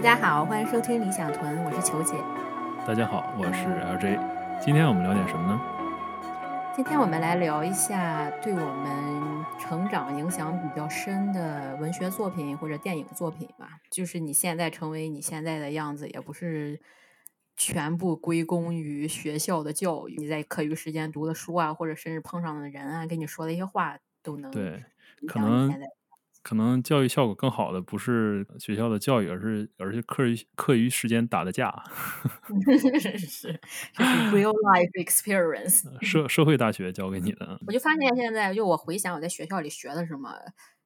[0.00, 2.14] 大家好，欢迎收听理想屯，我是球姐。
[2.86, 4.18] 大家好，我是 LJ。
[4.58, 5.60] 今天我们聊点什么呢？
[6.74, 13.78] 今天我们来聊一下对我们成长影响比较深的文学作品或者电影作品吧。
[13.90, 16.80] 就是你现在成为你现在的样子，也不是
[17.54, 20.16] 全部归功于学校的教育。
[20.16, 24.82] 你在课余时间读的书啊，或者甚至碰上的人啊，跟你说的一些话，都能对，
[25.28, 25.70] 可能。
[26.42, 31.70] 可能教育效果更好的不是学校的教育，而是而是课余课余时间打的架。
[32.78, 33.60] 是是
[34.32, 37.58] real life experience， 社社会大学教给你的。
[37.66, 40.32] 我就发现现在，就我回想我在学校里学的什么，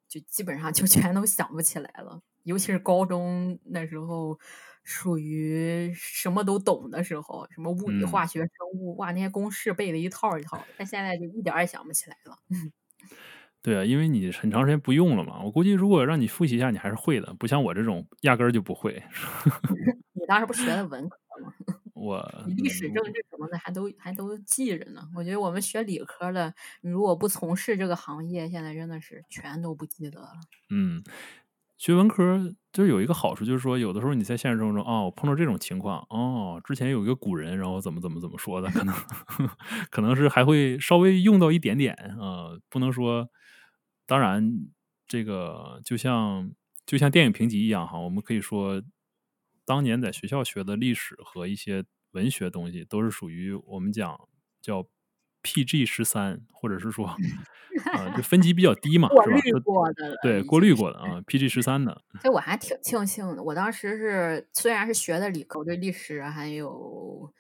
[0.08, 2.20] 就基本上就全都想不起来了。
[2.42, 4.38] 尤其是高中那时候，
[4.82, 10.68] 属于什么都懂的时候，什么物理、化学、生物，哇，那些公式背的一套一套。
[10.76, 12.36] 但现在就一点也想不起来了。
[13.64, 19.02] 对啊，因为你很长时间不用了嘛，我估计如果让你复习一下，你还是会的，不像我这种压根儿就不会。
[20.12, 21.50] 你当时不学的文科吗？
[21.94, 25.08] 我历史、政治什么的还都还都记着呢。
[25.16, 30.28] 我觉得我们学理科的，你如果不从事这个行业，现在真的是全都不记得了。
[30.70, 31.02] 嗯，
[31.84, 38.94] 学文科就是有一个好处，就是说有的时候你在现实生活中啊，我碰到这种情况，哦，之前有一个古人，然后怎么怎么怎么说的，可能
[39.92, 43.28] 可能是还会稍微用到一点点啊，不能说。
[44.06, 44.50] 当然，
[45.06, 46.50] 这个就像
[46.86, 48.82] 就像电影评级一样哈，我们可以说，
[49.66, 54.18] 当年在学校学的历史和一些文学东西，都是属于我们讲
[54.62, 54.86] 叫
[55.44, 57.16] PG 十三，或者是说啊，
[58.16, 62.02] 就分级比较低嘛，过滤过的，对，过滤过的啊，PG 十三的。
[62.20, 67.32] 所以我还挺庆幸的，我当时是虽然是学的理科，对历史还有。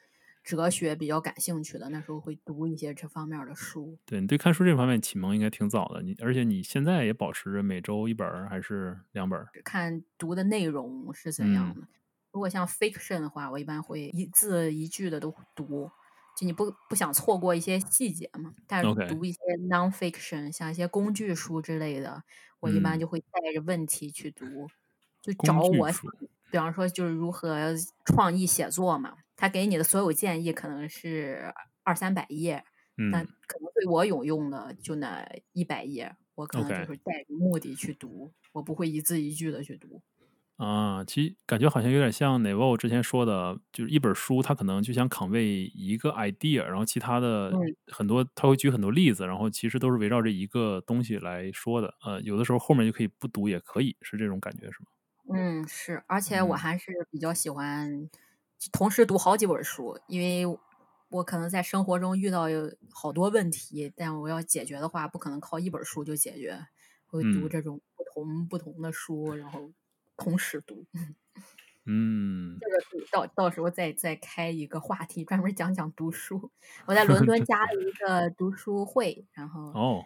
[0.44, 3.98] 哲学比较感兴趣的，那时候会读一些这方面的书。
[4.04, 9.42] 对你对看书这方面启蒙应该挺早的，你而且你现在也保持着每周一本还是两本？
[9.64, 11.88] 看读的内容是怎样的。
[12.30, 15.90] 如果像 fiction 的话，我一般会一字一句的都读，
[16.36, 18.54] 就你不不想错过一些细节嘛。
[18.66, 22.22] 但是读一些 non-fiction，像一些工具书之类的，
[22.60, 24.44] 我一般就会带着问题去读，
[25.22, 25.88] 就找我，
[26.50, 27.74] 比方说就是如何
[28.04, 29.16] 创意写作嘛。
[29.36, 31.52] 他给你的所有建议可能是
[31.82, 32.64] 二三百页，
[33.12, 40.00] 但可能对我有用的就那一百页，我可能就是带着目的去读，我不会一字一句的去读。
[40.58, 45.44] 啊，其实感觉好像有点像 n e v o 之前说的，就是一本书，他可能就想拷贝
[45.74, 47.52] 一个 idea，然后其他的
[47.92, 51.92] 很多他会举很多例子，然后其实都是围绕这一个东西来说的。
[52.04, 54.86] 呃，有的时候后面就可以不读也可以，是这种感觉是吗？
[55.32, 58.10] 嗯，是，而且我还是比较喜欢。
[58.72, 60.44] 同时读好几本书，因为
[61.08, 66.66] 我可能在生活中遇到有好多问题，但我要解决的话，不可能靠一本书就解决，
[67.06, 69.72] 会读这种不同不同的书，然后
[70.16, 70.86] 同时读。
[71.86, 76.50] 嗯，这个到到时候再再开一个话题，专门讲讲读书。
[76.86, 80.04] 我在伦敦 加了一个读书会，然后哦，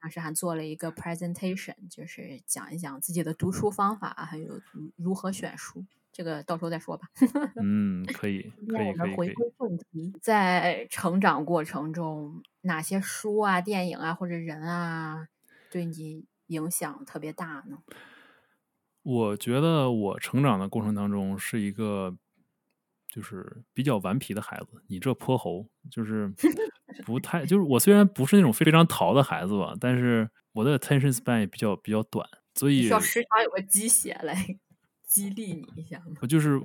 [0.00, 4.60] 当时还做了一个 presentation，就是讲一讲自己的读书方法，还有
[4.94, 5.84] 如何选书。
[6.12, 7.08] 这个到时候再说吧。
[7.60, 9.14] 嗯，可以，可以，可以。
[9.16, 15.26] 回归正题，在成长过程中，哪些书啊、电影啊或者人啊，
[15.72, 17.78] 对你影响特别大呢？
[19.06, 22.12] 我觉得我成长的过程当中是一个，
[23.08, 24.82] 就是比较顽皮的孩子。
[24.88, 26.28] 你这泼猴，就是
[27.06, 34.58] 不太，就是我虽然不是那种非常淘的孩子吧，但是我的 attention span 也比较比较短，所以需要时常有个鸡血来。
[35.06, 36.26] 激励你一下我？
[36.26, 36.60] 就是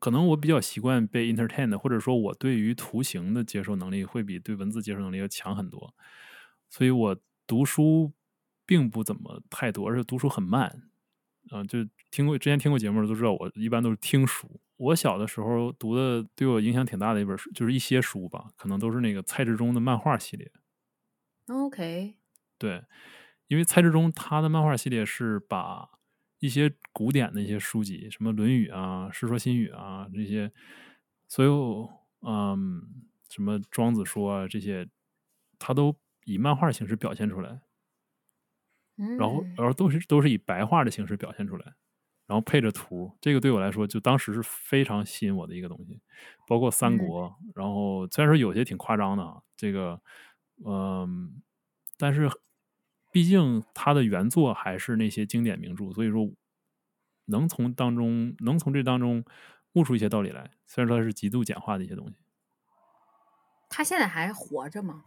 [0.00, 5.94] 可能我比较习惯被 entertain 或者说我对于图形的接受能力会比对文字接受能力要强很多，
[6.70, 7.16] 所以我
[7.46, 8.12] 读书
[8.64, 10.84] 并不怎么太多，而且读书很慢。
[11.50, 11.78] 嗯，就
[12.10, 14.60] 听过之前听过节目的都知道，我一般都是听书。
[14.76, 20.52] 我小的时候读的对我影响挺大的一本书，就是一些书吧，可能都是那个蔡志忠的漫画系列。
[21.48, 22.14] OK，
[22.58, 22.84] 对，
[23.48, 25.90] 因为蔡志忠他的漫画系列是把。
[26.38, 30.50] 一些古典的一些书籍，什么《论语》啊，《世说新语》啊，这些
[31.28, 31.88] 所有，
[32.26, 32.82] 嗯，
[33.30, 34.88] 什么《庄子说》啊，这些，
[35.60, 37.60] 他都以漫画形式表现出来，
[39.18, 41.64] 然后，然后都是都是以白话的形式表现出来，
[42.26, 46.00] 然后配着图，这个对我来说，就当时是非常吸引我的一个东西。
[46.46, 50.00] 包括三国，然后虽然说有些挺夸张的啊，这个，
[50.64, 51.42] 嗯，
[51.98, 52.30] 但是。
[53.14, 56.30] 毕竟他的原作还是那些经典名著，所以说
[57.26, 59.22] 能从当中能从这当中
[59.74, 60.52] 悟出一些道理来。
[60.66, 62.16] 虽然说是极度简化的一些东西。
[63.68, 65.04] 他现在还活着吗？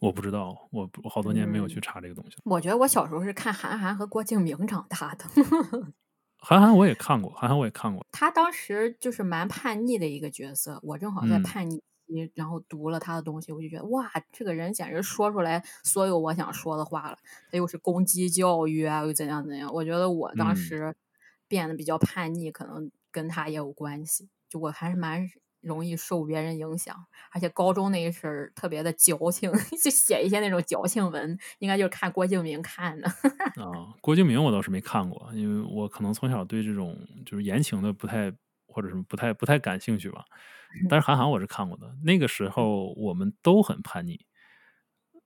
[0.00, 2.42] 我不知道，我我好多年没有去查这个东西了。
[2.44, 5.24] 我觉得我小时候是看韩寒和郭敬明长大的。
[6.40, 8.06] 韩寒我也看过，韩寒我也看过。
[8.12, 17.18] 他当时就是蛮叛逆的一个角色，我正好在叛逆期，然后读了他的东西，我就觉得哇，这个人简直说出来所有我想说的话了。
[17.50, 19.68] 他又是攻击教育啊，又怎样怎样？
[19.74, 20.94] 我觉得我当时
[21.48, 24.28] 变得比较叛逆，可能跟他也有关系。
[24.48, 25.28] 就我还是蛮。
[25.60, 29.50] 容易受别人影响，而且高中那一阵儿特别的矫情，
[29.82, 33.08] 就写一些那种矫情文，应该就是看郭敬明看的。
[33.62, 36.96] 啊，郭敬明我倒是没看过，因为我可能从小对这种
[37.26, 38.32] 就是言情的不太
[38.66, 40.24] 或者什么不太不太感兴趣吧。
[40.88, 44.26] 但是韩寒我是看过的，那个时候我们都很叛逆，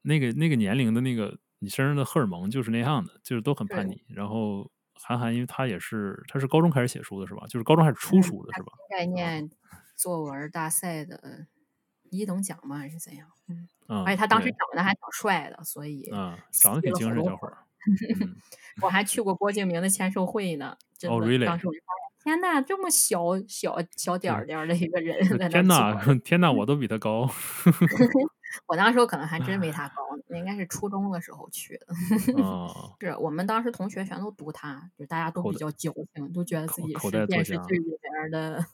[0.02, 4.02] 那个那个年龄的那个你身上的荷尔蒙就是那样的，就是都很叛逆。
[4.08, 7.44] 然后韩寒，因为他也是他是高中开始写书的是吧？
[7.48, 8.72] 就是高中还是初书的是吧？
[8.88, 9.50] 概念。
[10.02, 11.46] 作文大赛的
[12.10, 12.78] 一等奖吗？
[12.78, 13.28] 还是怎样？
[13.48, 13.68] 嗯，
[14.04, 17.58] 而且他当时长得还挺帅的，所以嗯，长得挺精神小伙儿。
[18.82, 21.46] 我还去过郭敬明的签售会呢，真的。
[21.46, 21.92] 当时我就发
[22.24, 23.18] 现，天呐，这么小
[23.48, 25.18] 小小点点的一个人，
[25.50, 25.94] 天呐，
[26.24, 27.28] 天呐，我都比他高。
[28.68, 31.86] 我当时候可能还真没他高呢，应该是初中的时候去的。
[33.00, 38.64] 是我们当时同学全都读他，就大家都比较矫情，都觉得自己是电视剧里边的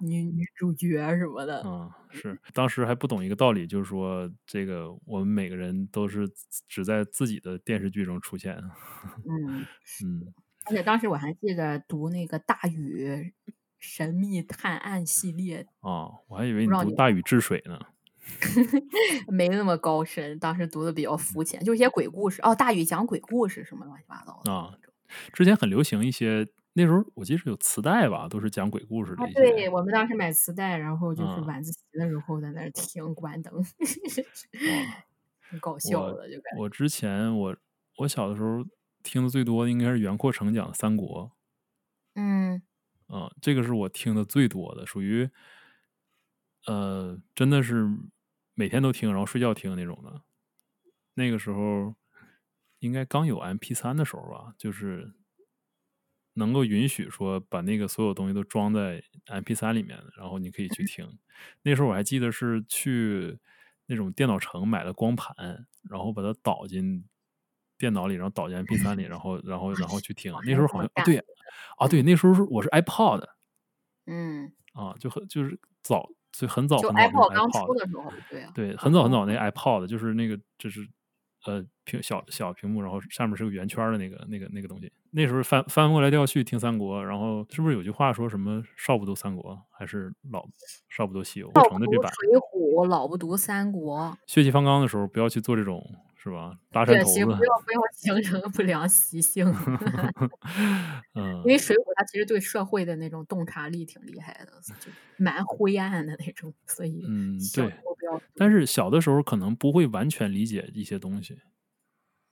[0.00, 1.62] 女女主角什么的。
[1.64, 6.28] 嗯，是当时还不懂一个道理，就是说这个我们每个人都是
[6.68, 8.56] 只在自己的电视剧中出现。
[9.28, 9.66] 嗯
[10.04, 10.32] 嗯，
[10.66, 13.32] 而且当时我还记得读那个《大禹
[13.78, 15.66] 神秘探案》系列。
[15.80, 17.78] 哦，我还以为你读《大禹治水》呢。
[19.32, 22.42] 没那么高深，当时读的比较肤浅，就是一些鬼故事。
[22.42, 24.74] 哦，大禹讲鬼故事什么乱七八糟的啊。
[25.32, 29.26] 之前很流行一些，那时候我记得有磁带吧，都是讲鬼故事的。
[29.34, 33.52] 对我们当时买磁带，然后就是晚自习的时候在那儿听，关灯，
[35.40, 36.60] 很搞笑的就感觉。
[36.60, 37.56] 我之前我
[37.98, 38.64] 我小的时候
[39.02, 41.32] 听的最多的应该是袁阔成讲的三国。
[42.14, 42.62] 嗯，
[43.06, 45.28] 啊，这个是我听的最多的，属于
[46.66, 47.86] 呃，真的是。
[48.54, 50.20] 每天都听，然后睡觉听那种的。
[51.14, 51.94] 那个时候
[52.80, 55.14] 应该刚有 M P 三的时候吧，就是
[56.38, 61.06] 能够允许说把那个所有东西都装在 M P 三里面，然后你可以去听。
[61.62, 63.38] 那时候我还记得是去
[63.86, 65.34] 那种电脑城买的光盘，
[65.90, 67.04] 然后把它导进
[67.76, 70.32] 电脑里，然后导进 M P 三里，然后然后然后去听。
[70.44, 71.18] 那时候好像啊对
[71.76, 73.22] 啊对，那时候是我是 iPod，
[74.06, 76.08] 嗯啊就很就是早。
[76.34, 80.86] 所以很早很早，iPod 刚出的时候，对对，很早很早那 iPod 就是那个就是
[81.44, 84.92] 呃屏小小屏幕，然后上面是个圆圈的那个那个那个东西。
[85.10, 90.46] 那时候翻翻过来调去听三国，然后是不是有句话说什么少不读三国，还是老
[90.88, 91.50] 少不读西游？
[91.50, 94.16] 不成的这版水浒，老不读三国。
[94.26, 95.82] 血气方刚的时候，不要去做这种。
[96.28, 96.58] 是吧？
[96.70, 99.46] 搭山头子，不要不要形成不良习性。
[101.14, 107.72] 嗯，因为水浒它其实对社会的那种洞察力挺厉害的，就蛮灰暗的那种，所以嗯，对。
[108.36, 111.40] 但是小的时候可能不会完全理解一些东西。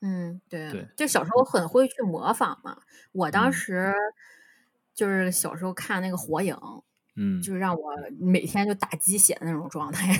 [0.00, 2.78] 嗯，对对，就小时候很会去模仿嘛。
[3.12, 3.94] 我当时
[4.94, 6.54] 就是小时候看那个火影。
[6.54, 6.82] 嗯，
[7.42, 10.18] 就是让我每天就打鸡血的那种状态，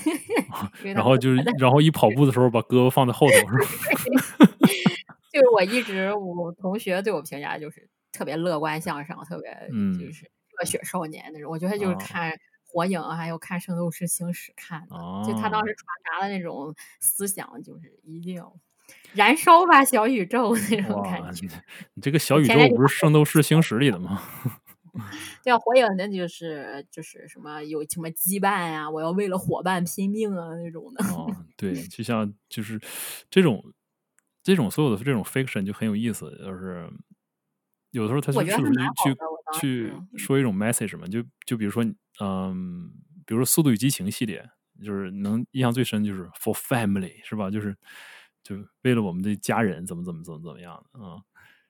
[0.82, 4.46] 然后就是，然后一跑步的时候把胳膊放在后头，是吧？
[5.32, 9.50] 就是我一直，我同学对我评价就是特别乐观向上，特别
[9.98, 11.50] 就是热血少年那种。
[11.50, 12.32] 我觉得就是看
[12.64, 18.50] 火影还有看圣斗士星矢看的，就他当时传达的那种思想，就是一定要
[19.12, 21.46] 燃烧吧小宇宙那种感觉。
[21.92, 24.22] 你这个小宇宙不是圣斗士星矢里的吗？
[25.42, 31.04] 对，火影那就是就是什么有什么羁绊呀，我要为了伙伴拼命啊那种的。
[31.06, 31.26] 哦，
[31.56, 32.80] 对，就像就是
[33.30, 33.62] 这种
[34.42, 36.88] 这种所有的这种 fiction 就很有意思，就是
[37.90, 38.72] 有的时候他就是不是
[39.04, 39.16] 去
[39.60, 41.06] 去说一种 message 嘛？
[41.06, 41.84] 就就比如说，
[42.20, 42.90] 嗯，
[43.24, 44.44] 比如说《速度与激情》系列，
[44.84, 47.50] 就是能印象最深就是 for family 是吧？
[47.50, 47.76] 就是
[48.42, 51.20] 就为了我们的家人怎么怎么怎么怎么样的啊。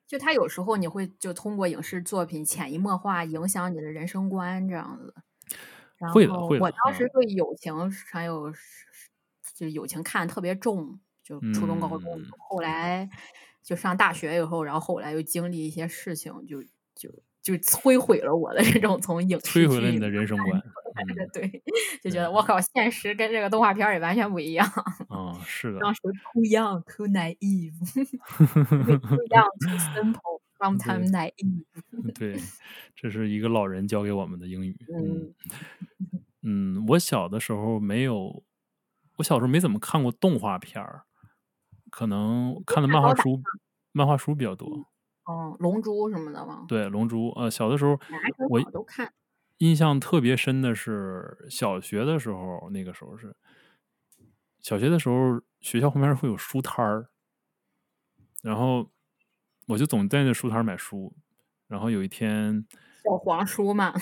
[0.06, 5.12] 就他有时候你会就通过影视作品潜移默化影响你的人生观这样子，
[6.12, 6.64] 会的会的。
[6.64, 8.52] 我当时对友情还有
[9.54, 13.08] 就友情看的特别重，就初中高中，后来
[13.64, 16.62] 就上大学以后，然后后来又经历一些事情，就
[16.94, 17.10] 就
[17.42, 20.62] 就摧毁了我的这种从影摧毁了你的人生观。
[21.32, 21.62] 对，
[22.02, 24.66] 就觉得我靠，现实跟这个动画片也完全不一样。
[25.10, 25.78] 嗯， 是的。
[25.80, 27.74] 当时 too young, too naive,
[28.36, 31.64] too young, too simple, sometimes naive。
[32.14, 32.36] 对，
[32.94, 34.76] 这是一个老人教给我们的英语。
[34.92, 35.34] 嗯
[36.42, 38.42] 嗯，我小的时候没有，
[39.16, 41.02] 我小时候没怎么看过动画片儿，
[41.90, 43.42] 可能看的漫画书，
[43.92, 44.86] 漫画书比较多。
[45.24, 46.64] 哦，龙珠什么的吗？
[46.68, 47.30] 对，龙珠。
[47.30, 47.98] 呃，小的时候
[48.48, 49.12] 我都看。
[49.58, 53.34] 印象特别深的是小学的时候，那个时候是
[54.60, 57.08] 小学的时候，学校后面会有书摊儿，
[58.42, 58.90] 然后
[59.66, 61.14] 我就总在那书摊买书。
[61.68, 62.64] 然后有一天，
[63.02, 63.92] 小黄书嘛，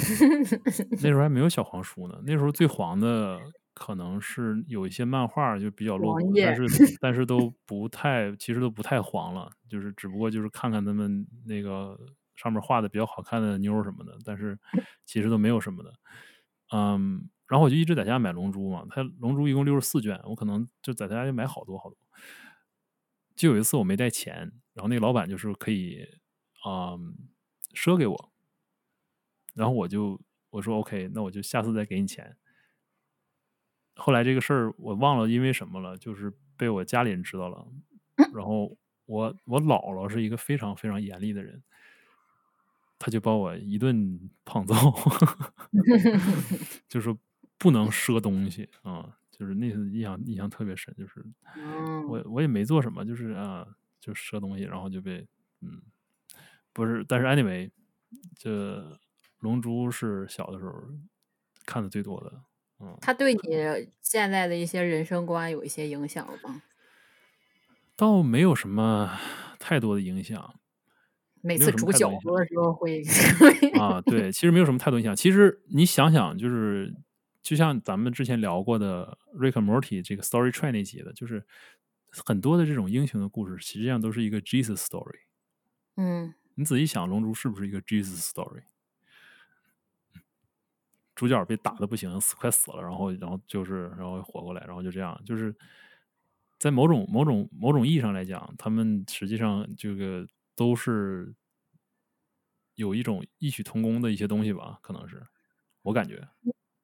[1.00, 2.20] 那时候 还没有小黄书呢。
[2.26, 3.40] 那时候最黄的
[3.72, 6.66] 可能是有一些漫画，就比较落伍，但是
[7.00, 9.50] 但是都不太，其实都不太黄了。
[9.66, 11.98] 就是只不过就是看看他们那个。
[12.36, 14.58] 上面画的比较好看的妞什么的，但是
[15.04, 15.94] 其实都没有什么的，
[16.72, 21.96] 嗯，然后我就一直在家买《龙珠》嘛，它《龙珠》一共六十四卷，我可能就在家就买好多好多。
[23.36, 26.06] 就有一次我没带钱，然后那个老板就是可以
[26.62, 26.94] 啊
[27.74, 28.32] 赊给我，
[29.54, 32.36] 然后我就我说 OK，那我就下次再给你钱。
[33.96, 37.66] 后来这个事儿我忘了因为什么了，就是被我家里人知道了，
[38.34, 38.76] 然后
[39.06, 41.62] 我我姥姥是一个非常非常严厉的人。
[42.98, 44.74] 他就把我一顿胖揍，
[46.88, 47.14] 就是
[47.58, 51.24] 不能赊东西啊，就是那次印象印象特别深，就是
[52.08, 53.66] 我我也没做什么，就是啊，
[54.00, 55.26] 就赊东西，然后就被
[55.60, 55.82] 嗯，
[56.72, 57.70] 不是，但是 anyway，
[58.38, 58.98] 这
[59.40, 60.72] 龙珠是小的时候
[61.66, 62.42] 看的最多的，
[62.80, 63.40] 嗯，他对你
[64.00, 66.62] 现在的一些人生观有一些影响吗？
[67.96, 69.18] 倒没有什么
[69.58, 70.60] 太多的影响。
[71.46, 73.02] 每次煮饺子的时候 会
[73.78, 75.14] 啊，对，其实没有什么太多影响。
[75.14, 76.94] 其实你想想，就是
[77.42, 81.44] 就像咱们之前聊过的《Rick and Morty》这个 Story Train 那集的，就是
[82.10, 85.18] 很多的这种英雄的故事，实际上都是一个 Jesus Story。
[85.96, 88.62] 嗯，你仔细想，《龙珠》是不是一个 Jesus Story？
[91.14, 95.54] 主角被打的不行，死快死了，然后，然后就是然后活过来，然后就这样，就是
[96.58, 100.26] 在某种某种某种意义上来讲，他们实际上这个。
[100.54, 101.34] 都是
[102.74, 105.26] 有一种异曲同工的一些东西吧，可能是
[105.82, 106.28] 我感觉。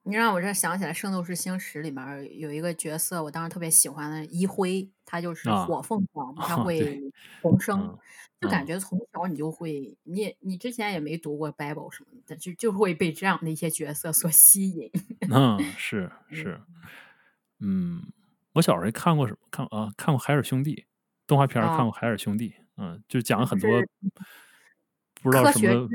[0.02, 6.98] 你让我这想起来，《圣斗士星矢》里面有一个角色，我当时特别喜欢的一辉，他就是火凤凰，他 会
[7.42, 7.98] 重生，
[8.40, 14.90] 就感觉从小你就会，你也你之前也没读过 Bible 什么的，就就会被这样的一些角色所吸引。
[15.30, 16.58] 嗯，是 是，
[17.58, 18.02] 嗯，
[18.54, 19.38] 我小时候看过什么？
[19.50, 20.74] 看啊，看过《海尔兄弟》
[21.26, 22.48] 动画片，看过《海尔兄弟》。
[22.80, 23.68] 嗯，就讲了很多
[25.22, 25.86] 不知道什么，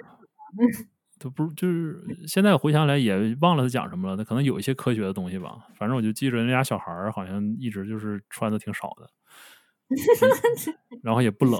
[1.19, 4.15] 都不就是现在回想来也忘了他讲什么了。
[4.15, 5.67] 他可能有一些科学的东西吧。
[5.75, 9.09] 反正我就记着那俩小孩儿好像一直就是穿的挺少的，
[11.01, 11.59] 然后也不冷。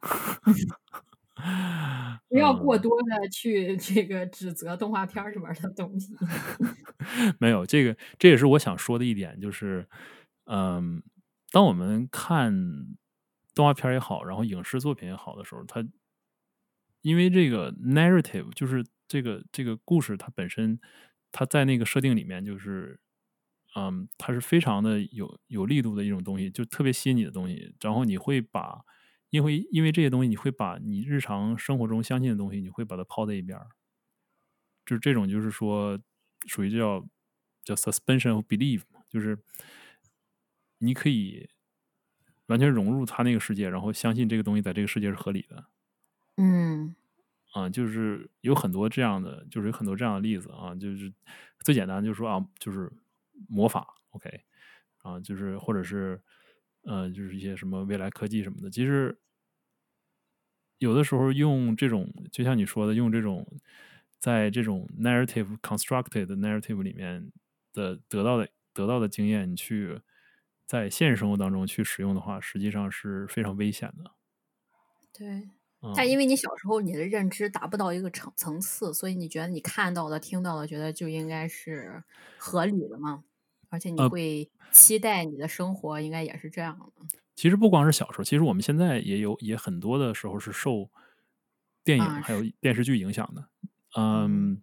[2.28, 6.14] 不要过多的去这个指责动画片里面的东西。
[7.38, 9.86] 没有这个，这也是我想说的一点，就是
[10.46, 11.02] 嗯，
[11.50, 12.54] 当我们看。
[13.54, 15.84] 动画片也好，然后影视作品也好的时候，它
[17.02, 20.78] 因为这个 narrative 就是这个这个故事，它本身
[21.32, 23.00] 它在那个设定里面就是，
[23.74, 27.74] 嗯，它是非常的有有力度的一种东西，就特别吸引你的东西。
[27.80, 28.84] 然后你会把，
[29.30, 33.66] 因为因为这些东西，你会把你日常生活中相信的东西，你会把它抛在一边儿。
[34.86, 35.98] 就是这种，就是说
[36.46, 37.06] 属于叫
[37.64, 39.38] 叫 suspension of belief，就是
[40.78, 41.48] 你可以。
[42.52, 45.64] 完全融入他那个世界，然后相信这个东西在这个世界是合理的。
[46.36, 46.94] 嗯，
[47.52, 50.74] 啊，就是有很多这样的，就是有很多这样的例子啊。
[50.74, 51.10] 就是
[51.60, 52.92] 最简单，就是说啊，就是
[53.48, 54.28] 魔法，OK，
[54.98, 56.20] 啊，就是或者是
[56.82, 58.70] 呃，就是一些什么未来科技什么的。
[58.70, 59.18] 其实
[60.78, 63.46] 有的时候用这种，就像你说的，用这种
[64.18, 67.32] 在这种 narrative constructed narrative 里面
[67.72, 70.00] 的得到的得到的经验，你去。
[70.72, 74.10] 在现实生活当中去使用的话，实际上是非常危险的。
[75.12, 75.46] 对，
[75.94, 82.02] 但因为你小时候你的认知达不到一个层层次，所以你觉得你看到的、听到的，觉得就应该是
[82.38, 83.22] 合理的嘛？
[83.68, 87.06] 而且你会期待你的生活应该也是这样的。
[87.36, 90.88] 其实不光是小时候，其实我们现在也有也很多的时候是受
[91.84, 93.46] 电影还有电视剧影响的。
[93.98, 94.62] 嗯，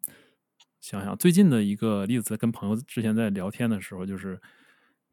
[0.82, 4.42] 想想最近的一个例子，跟朋友之前在聊天的时候，就是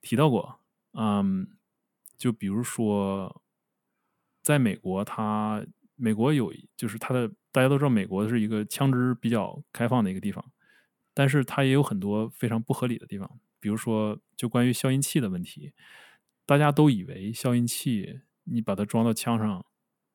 [0.00, 0.58] 提到过。
[0.98, 1.46] 嗯，
[2.16, 3.42] 就比如说，
[4.42, 5.62] 在美国，它
[5.94, 10.42] 美国有就是它的大家都知道，美国是一个枪支比较开放的一个地方，
[11.12, 13.38] 但是它也有很多非常不合理的地方。
[13.60, 15.74] 比如说，就关于消音器的问题，
[16.46, 19.66] 大家都以为消音器你把它装到枪上，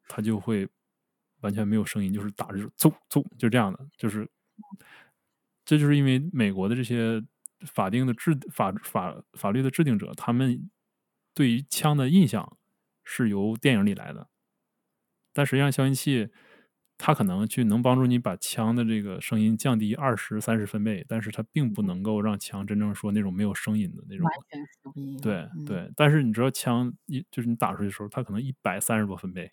[0.07, 0.67] 它就会
[1.41, 4.27] 完全没有声音，就是打着嗖嗖就这样的，就是
[5.63, 7.23] 这就是因为美国的这些。
[7.65, 10.69] 法定的制法法法律的制定者，他们
[11.33, 12.57] 对于枪的印象
[13.03, 14.29] 是由电影里来的，
[15.33, 16.29] 但实际上消音器
[16.97, 25.19] 它可能去能帮助你把枪的这个声音降低二十三十分贝，但是它并不能够让枪真正说那种没有声音的那种完全声音。
[25.19, 29.51] 对对，但是你知道枪一就是你打出去的时候，它可能一百三十多分贝，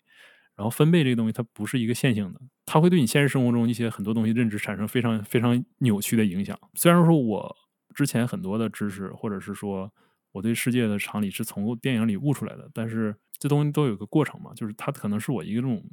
[0.55, 6.55] 然后分贝这个东西它不是一个线性的，它会对你现实生活中一些很多东西认知产生非常非常扭曲的影响。
[6.75, 7.57] 虽然说我
[7.93, 9.91] 之前很多的知识或者是说
[10.31, 15.83] 我对世界的常理是从电影里悟出来的，但是这东西都有个过程嘛，就是它可能是我一个这种。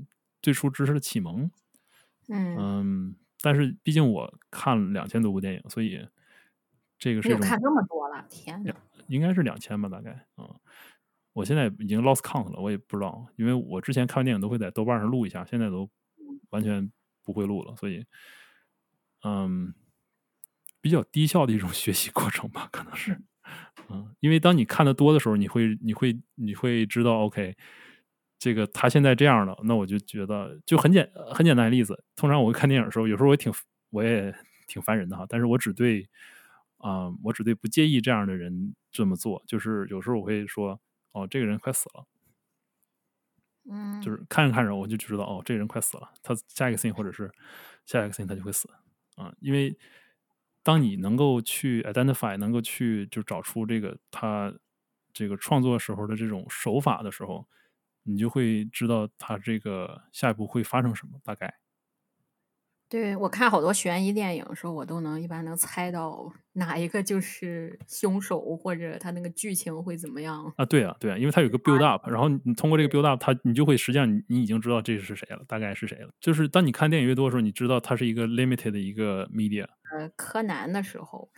[0.43, 1.51] 最初知识的启蒙，
[2.29, 6.07] 嗯但是毕竟我看两千多部电影，所以
[6.99, 8.73] 这个是看这么多了，天呐，
[9.09, 10.49] 应该是两千吧，大概嗯。
[11.33, 15.91] 我现在已经 lost count 了，我也不知道，因为我之前看完电影都会在豆瓣上录一下，现在都
[16.51, 16.93] 完全
[17.25, 18.05] 不会录了，所以
[19.25, 19.75] 嗯，
[20.87, 23.21] 比较低效的一种 学习过程吧，可能是
[23.91, 27.57] 嗯，因为当你看的多的时候，你会你会你会知道，OK。
[28.39, 32.05] 这个他现在这样了，那我就觉得就很简很简单的例子。
[32.15, 33.53] 通常我看电影的时候，有时候我挺
[33.91, 34.33] 我也
[34.69, 36.07] 挺烦人的哈，但是我只对
[36.79, 39.43] 啊，我只对不介意这样的人这么做。
[39.49, 40.79] 就是有时候我会说，
[41.13, 42.05] 哦，这个人快死了，
[43.71, 47.31] 嗯，就是看着看着我就知道，哦，这个人快死了，他下一个 scene 或者是
[47.87, 48.69] 下一个 scene 他就会死
[49.17, 49.33] 啊。
[49.41, 49.77] 因为
[50.67, 54.53] 当你能够去 identify，能够去就找出这个他
[55.13, 57.47] 这个创作时候的这种手法的时候。
[58.09, 61.53] 你就会知道他这个下一步会发生什么，大概。
[62.89, 70.65] 对我看好多悬疑电影的时候，我都能一般能猜到哪一个就是凶手，或者他那个剧情会怎么样啊？
[70.65, 76.11] 对啊，对啊，因为他有个 build up，然后你通过这个 build up，他你就会实际上你你已经知道这是谁了，大概是谁了。
[76.21, 79.67] 就是当你看电影越多的时候，你知道它是一个 limited 的一个 media。
[79.93, 81.31] 呃，柯南的时候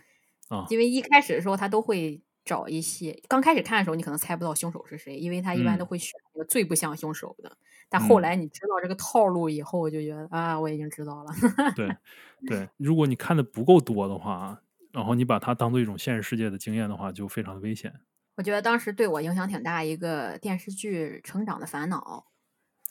[0.49, 2.21] 啊，因为一开始的时候他都会。
[2.45, 7.55] 找一些刚开始看的时候，你可能猜不到凶手是谁，因为他一般都会选一个最不像凶手的。
[7.89, 11.31] 但后来你知道这个套路以后，我就觉得啊，我已经知道了。
[11.75, 11.89] 对
[12.47, 17.93] 对，如果你看的不够多的话，然后你把它当做一种现实世界的经验的话，就非常的危险。
[18.35, 22.25] 我觉得当时对我影响挺大一个电视剧《成长的烦恼》。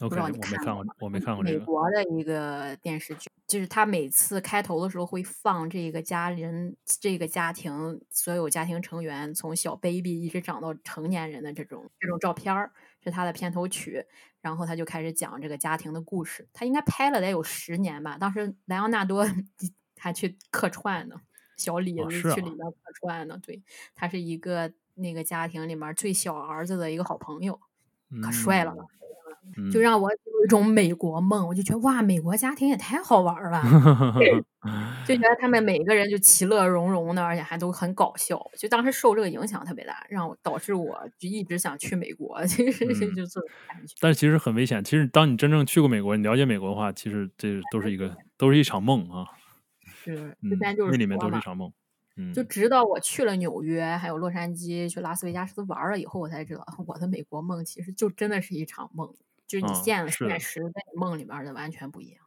[0.01, 0.95] 不知道你看过吗？
[1.01, 12.71] 我没看过美国的一个电视剧，就是他每次开头的时候会放这个家人、这个家庭所有家庭成员从小 baby 一直长到成年人的这种这种照片儿，
[13.09, 14.07] 是他的片头曲。
[14.41, 16.49] 然后他就开始讲这个家庭的故事。
[16.53, 18.17] 他应该拍了得有十年吧？
[18.17, 19.27] 当时莱昂纳多
[19.99, 21.21] 还去客串呢，
[21.57, 23.37] 小李子去里面客串呢。
[23.43, 23.61] 对
[23.97, 27.61] 他是一个那个家庭里面最小儿子的一个好朋友，
[28.23, 28.73] 可帅了。
[29.73, 33.63] 就让我有一种美国梦，我就觉得哇，美国家庭也太好玩了，
[35.07, 38.41] 就觉得他们每个人就其乐融融的，而且还都很搞笑。
[38.57, 43.95] 就当时受这个影响特别大，让我导致我就一直想去美国， 其实就这种感觉。
[44.01, 44.83] 但是其实很危险。
[44.85, 49.27] 其实当你真正去过美国，你了解美国的话，其实这都是一个都是一场梦啊。
[49.85, 51.73] 是，这边就是那里面都是一场梦。
[52.17, 59.15] 嗯，就直到我去了纽约，还有洛杉矶，去拉斯维加斯玩了以后，我才知道 我的美国梦其实就真的是一场梦。
[59.49, 62.23] 就是你现现实跟你梦里边的完全不一样，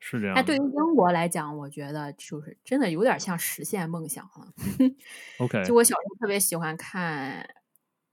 [0.00, 0.34] 是这样。
[0.34, 4.52] 但对于英国来讲，我觉得就是真的有点像实现梦想了。
[5.38, 7.46] OK，就我小时候特别喜欢看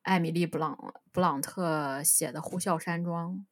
[0.03, 0.77] 艾米丽·布朗
[1.11, 3.45] 布朗特写的《呼啸山庄》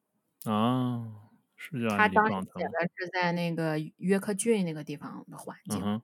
[0.52, 1.08] 啊，
[1.56, 1.98] 是这样。
[1.98, 6.02] 他当时写的是在那个约克郡那个地方的环境。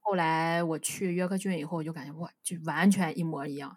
[0.00, 3.76] 后来我去约克郡以后，我就感觉哇，就完全一模一样。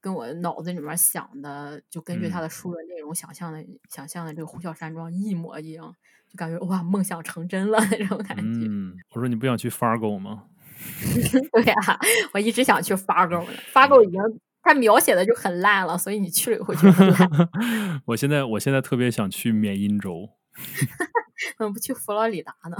[0.00, 5.94] 跟我脑子里面想的，就根据他的书的内容想象的，想象的这个呼啸山庄一模一样，
[6.28, 8.66] 就感觉哇，梦想成真了那种感觉。
[8.68, 10.44] 嗯，我说你不想去 Fargo 吗？
[11.52, 11.74] 对呀，
[12.32, 13.52] 我一直想去 Fargo 呢。
[13.72, 14.20] Fargo 已经
[14.62, 17.50] 他描写的就很烂了，所以你去了以后就很烂。
[18.06, 20.37] 我现在我现在特别想去缅因州。
[21.56, 22.76] 怎么不去佛罗里达呢？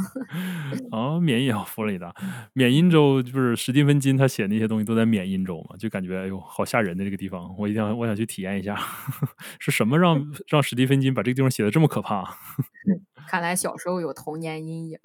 [0.91, 2.13] 哦，缅因啊，佛罗里达，
[2.53, 8.77] 缅因州就是史蒂芬金他写那些东西都在缅因州嘛，就感觉哎呦，好吓人的这个地方，我一定要我想去体验一下，
[9.61, 12.37] 是什么让让史蒂芬金把这个地方写的这么可怕？
[13.29, 14.99] 看来小时候有童年阴影。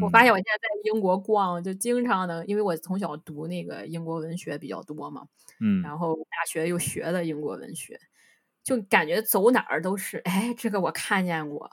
[0.00, 5.26] 我发现我现在在英国逛，就经常的，因为我从小读那个英国文学比较多嘛，
[5.60, 8.00] 嗯，然后大学又学的英国文学。
[8.64, 11.70] 就感觉走哪儿都是，哎，这个我看见过，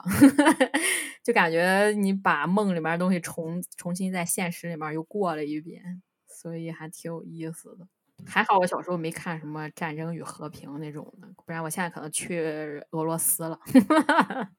[1.24, 7.86] 就感觉你把梦里面东西重重新在现实里面又过了一遍，所以还挺有意思的。
[8.24, 12.38] 还好我小时候没看什么《战争与和平》那种的，不然我现在可能去
[12.90, 13.58] 俄罗斯了。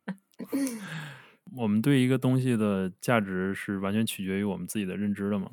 [1.56, 5.50] 我们对一个东西的价值是完全取决于我们自己的认知的嘛，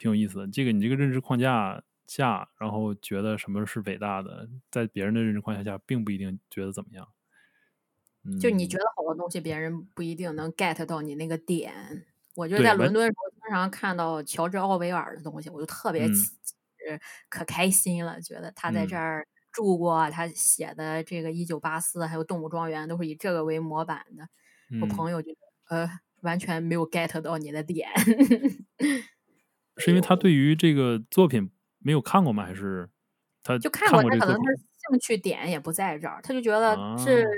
[0.00, 0.48] 挺有意思的。
[0.48, 1.82] 这个你这个认知框架。
[2.06, 7.08] 下，然后觉得什么是伟大的，在别人的认知框架下，并不一定觉得怎么样。
[8.40, 12.06] 就你觉得好的东西，别人不一定能 get 到你那个点。
[12.34, 16.08] 我就在伦敦的时候，经常看到乔治奥威尔的东西，我就特别
[17.28, 24.26] 可开心了，觉得他在这儿住过，他写的这个《一九八四》还有《动物庄园》都是以这个为模板的。
[24.80, 25.30] 我朋友就
[25.68, 25.88] 呃
[26.22, 27.88] 完全没有 get 到你的点，
[29.76, 31.50] 是因为他对于这个作品
[31.84, 32.46] 没有看过吗？
[32.46, 32.88] 还是
[33.42, 34.42] 他就看过，他可能他
[34.90, 37.28] 兴趣点也不在这儿，他就觉得是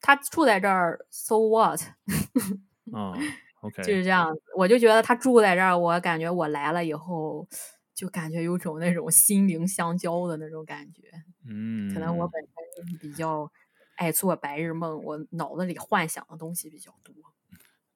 [0.00, 1.80] 他住在这儿，so what？
[2.94, 3.12] 啊。
[3.60, 7.48] OK，就是这样子，我就觉得他住在这儿，我感觉我来了以后，
[7.92, 11.10] 就感觉有种那种心灵相交的那种感觉。
[11.44, 12.40] 嗯，可能我本
[12.76, 13.50] 身比较
[13.96, 17.12] 爱做白日梦，我脑子里幻想的东西比较多。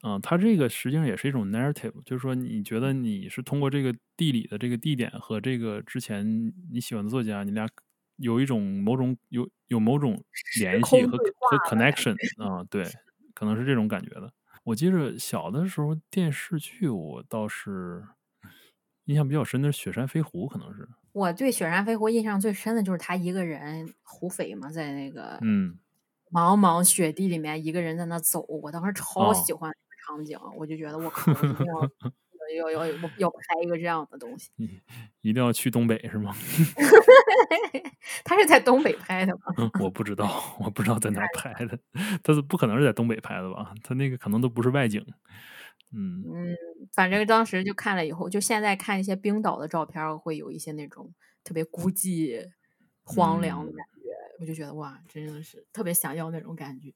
[0.03, 7.69] 嗯，他这个实际上也是一种 narrative，就是说，你觉得你是通过这个地理的这个地点和这个之前你喜欢的作家，你俩
[8.17, 10.23] 有一种某种有有某种
[10.61, 12.85] 联系和和 connection 啊，对，
[13.35, 14.33] 可能是这种感觉的。
[14.65, 18.05] 我记着小的时候电视剧，我倒是
[19.05, 20.89] 印象比较深的是《雪山飞狐》，可能是。
[21.13, 25.79] 我对《雪山飞狐》印象最深的就是他一个人胡斐嘛，在那个嗯
[26.31, 31.91] 茫茫雪地里面一个人在那走，我当时超喜欢那个场景，我就觉得我靠，一定要。
[32.59, 32.87] 要要
[33.17, 34.51] 要拍一个这样的东西，
[35.23, 36.35] 一定要去东北是吗？
[38.25, 39.71] 他是在东北拍的吗？
[39.81, 41.79] 我不知道，我不知道在哪拍的。
[42.23, 43.73] 他是不可能是在东北拍的吧？
[43.83, 45.03] 他那个可能都不是外景。
[45.95, 46.57] 嗯嗯，
[46.93, 52.51] 反正当时就看了以后，就现在看一些冰岛的照片，会有一些那种特别孤寂、
[53.05, 54.11] 荒凉的感觉。
[54.41, 56.93] 我就觉得哇，真的是特别想要那种感觉。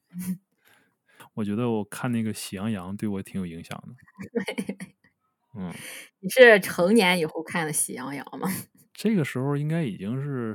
[1.35, 3.95] 我觉得我看那个《喜羊羊》对我挺有影响的。
[5.59, 5.73] 嗯，
[6.21, 8.49] 你是成年以后看的《喜羊羊》吗？
[8.95, 10.55] 这个时候应该已经是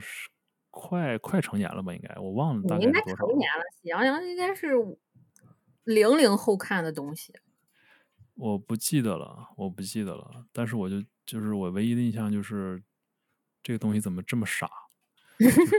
[0.72, 1.94] 快快成年了吧？
[1.94, 3.16] 应该我忘了大概多少。
[3.16, 4.74] 成年了，《喜羊羊》应该是
[5.84, 7.34] 零零后看的东西。
[8.36, 10.46] 我不记得了，我不记得了。
[10.52, 12.82] 但是我就就是我唯一的印象就是
[13.62, 14.70] 这个东西怎么这么傻？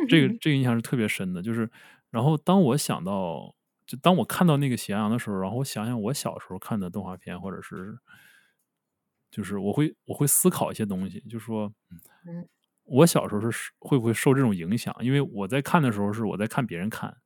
[0.08, 1.42] 这个这个印象是特别深的。
[1.42, 1.70] 就是
[2.10, 3.54] 然后当我想到，
[3.86, 7.98] 就当我看到那个《喜羊羊》的时候，然后我想想我小时候看的动画片，或者是。
[9.34, 11.72] 就是我会我会思考一些东西，就是说，
[12.84, 14.94] 我小时候是会不会受这种影响？
[15.00, 17.16] 因为我在看的时候是我在看别人看，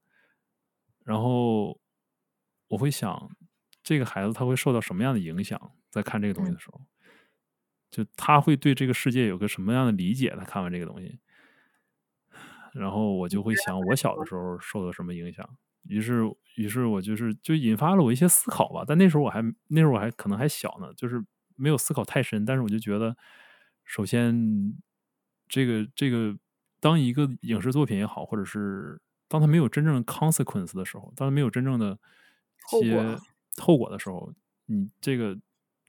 [1.05, 1.81] 然后
[2.69, 3.29] 我会想，
[3.83, 5.61] 这个孩子他会受到什么样的影响？
[5.91, 6.81] 在看这个东西的时候，
[7.91, 10.33] 就他会对这个世界有个什么样的理解？
[10.39, 11.19] 他看完这个东西，
[12.73, 15.59] 然后我就会想，我小的时候受到什么影响？
[15.89, 16.23] 于是，
[16.57, 18.85] 于是我就是就引发了我一些思考吧。
[18.87, 21.25] 但那时候我还那时候我还可能还小呢，就是。
[21.59, 23.17] 没有思考太深，但是我就觉得，
[23.83, 24.77] 首先，
[25.49, 26.37] 这个这个，
[26.81, 31.99] 当一个影视作品也好，或者是当它没有真正的 consequence 的时候，当它没有真正的
[32.83, 33.19] 一些
[33.57, 34.35] 后果的时候，
[34.67, 35.35] 你这个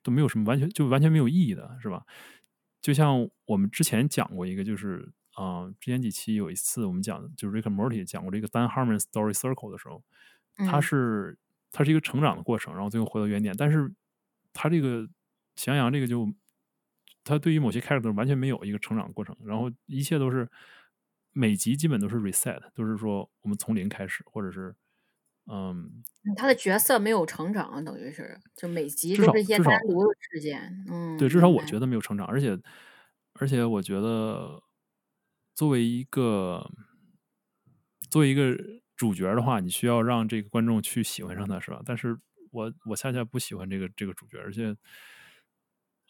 [0.01, 2.05] 都没有什么完全就完全没有意义的，是吧？
[2.79, 10.03] 就像我们之前讲过一个，就是啊，之前几期有一次我们讲，就是 Rick Morty 讲过这个 Dan Harmon Story Circle 的时候，
[10.57, 11.37] 它是
[11.71, 13.91] 它是一个成长的过程，然后最后回到原点，但是
[14.53, 15.07] 它这个。
[15.59, 16.31] 喜羊羊这个就，
[17.23, 20.47] 他对于某些 character 完全没有一个成长的过程，然后一切都是
[21.31, 24.75] 每集基本都是 reset，都是说我们从零开始，或者是
[25.47, 26.03] 嗯，
[26.35, 32.55] 他的角色没有成长，等于是就每集都是一些单独的事件，嗯，对，至少我觉得没有成长，而且
[33.33, 34.61] 而且我觉得
[35.57, 36.69] 作为一个
[38.11, 38.55] 作为一个
[38.95, 41.81] 主角的话，你需要让这个观众去喜欢上他，是吧？
[41.83, 42.17] 但是
[42.51, 44.77] 我我恰恰不喜欢这个这个主角，而且。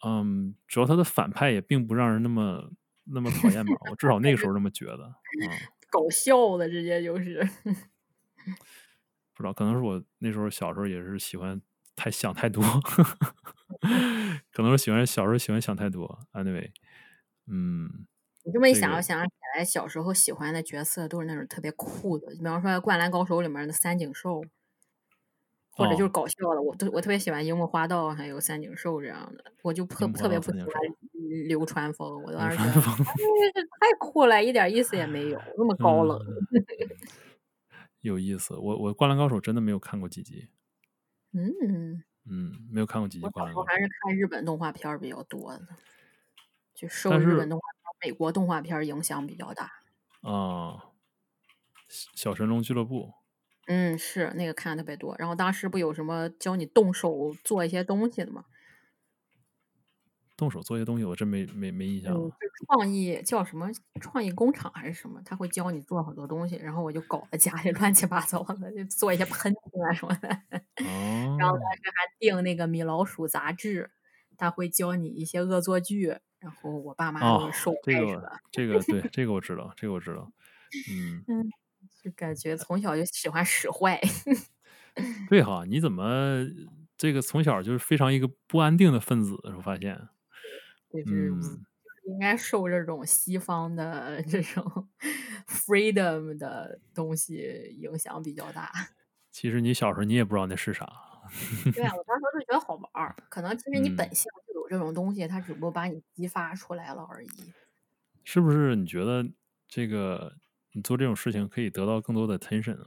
[0.06, 2.72] 嗯，主要他的反派也并不让人那么
[3.06, 3.74] 那么讨厌吧？
[3.90, 5.06] 我至少那个时候这么觉得。
[5.42, 5.50] 嗯，
[5.90, 7.40] 搞笑的直接就是，
[9.34, 11.60] 不知道可能是我那时候小时候也是喜欢
[11.96, 12.62] 太想太多，
[14.54, 16.20] 可能是喜欢小时候喜欢想太多。
[16.34, 16.70] Anyway，
[17.48, 18.06] 嗯，
[18.48, 24.42] 你这么一想，我想起来小时候喜欢的角色都是那种特别酷的，比方说《灌篮高手》里面的三井寿。
[25.70, 30.72] 或者就是搞笑的，我都我特别喜欢樱木花道，还有三井寿这样的，我就特特别不喜欢
[31.48, 36.20] 流川枫，我当时觉得太酷了，一点意思也没有，那么高冷。
[38.02, 40.48] 有意思，我我灌篮高手真的没有看过几集。
[41.34, 43.26] 嗯嗯，没有看过几集。
[43.26, 45.68] 我还是看日本动画片比较多的，
[46.74, 49.72] 就受日本动画片、美国动画片影响比较大。
[50.22, 50.92] 啊，
[52.16, 53.14] 小神龙俱乐部。
[53.68, 58.46] 嗯，是那个看的特别多，然后当时不有什么教你动手做一些东西的吗？
[60.38, 62.32] 动手做一些东西，我真没没没印象了。
[62.68, 63.68] 创意叫什么？
[64.02, 65.22] 创意工厂还是什么？
[65.26, 70.30] 他会教你做很多东西，然后我就搞得家里 乱七八糟的，就做一些喷子啊什么的。
[70.86, 71.36] 哦。
[71.40, 73.92] 然后当时还订那个米老鼠杂志，
[74.38, 76.20] 他会教你一些恶作剧。
[76.40, 78.22] 然后我爸妈都是受害者。
[78.52, 80.32] 这个这个对，这个我知道，这个我知道。
[80.90, 81.50] 嗯嗯，
[82.04, 84.00] 就感觉从小就喜欢使坏。
[85.30, 86.46] 对哈，你怎么
[86.98, 89.36] 这个从小就是非常一个不安定的分子？
[89.56, 90.10] 我发现，
[90.92, 91.32] 就是
[92.06, 94.90] 应该受这种西方的 这种
[95.48, 98.72] freedom 的东西影响比较大。
[99.32, 100.86] 其实你小时候你也不知道那是啥。
[101.74, 103.16] 对啊， 我当时就觉得好玩儿。
[103.30, 107.30] 可能其实你本性就有这种东西，它只不过把你激发出来了而已。
[108.26, 108.76] 是不是？
[108.76, 109.26] 你觉得
[109.68, 110.34] 这个
[110.74, 112.78] 你做这种事情可以得到更多的 attention？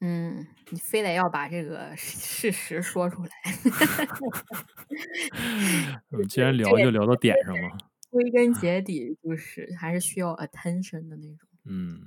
[0.00, 3.30] 嗯，你非得要把这个事实说出来。
[6.10, 7.78] 嗯，既然聊就聊到点上嘛。
[8.10, 11.48] 归根结底就是还是需要 attention 的那种。
[11.64, 12.02] 嗯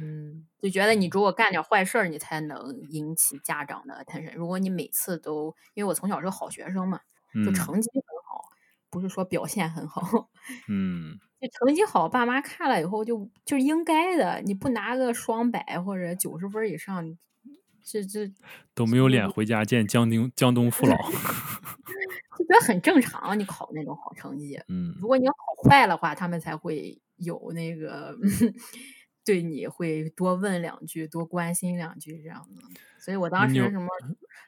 [0.00, 4.34] 嗯，就觉得你如果干点坏事儿，你才能引起家长的 attention。
[4.34, 7.00] 如果你每次都，因为我从小是个好学生嘛，
[7.44, 8.44] 就成绩很好，
[8.90, 10.28] 不是说表现很好。
[10.68, 11.18] 嗯。
[11.40, 14.42] 就成绩好，爸妈看了以后就就应该的。
[14.42, 17.16] 你不拿个双百或者九十分以上，
[17.80, 18.28] 这这
[18.74, 20.96] 都没有脸回家见江东江东父老，
[22.36, 23.38] 就觉得很正常。
[23.38, 28.16] 你考那种好成绩，嗯，如果你考坏的话，他们才会有那个
[29.24, 32.60] 对你会多问两句，多关心两句这样子。
[32.98, 33.86] 所以我当时什么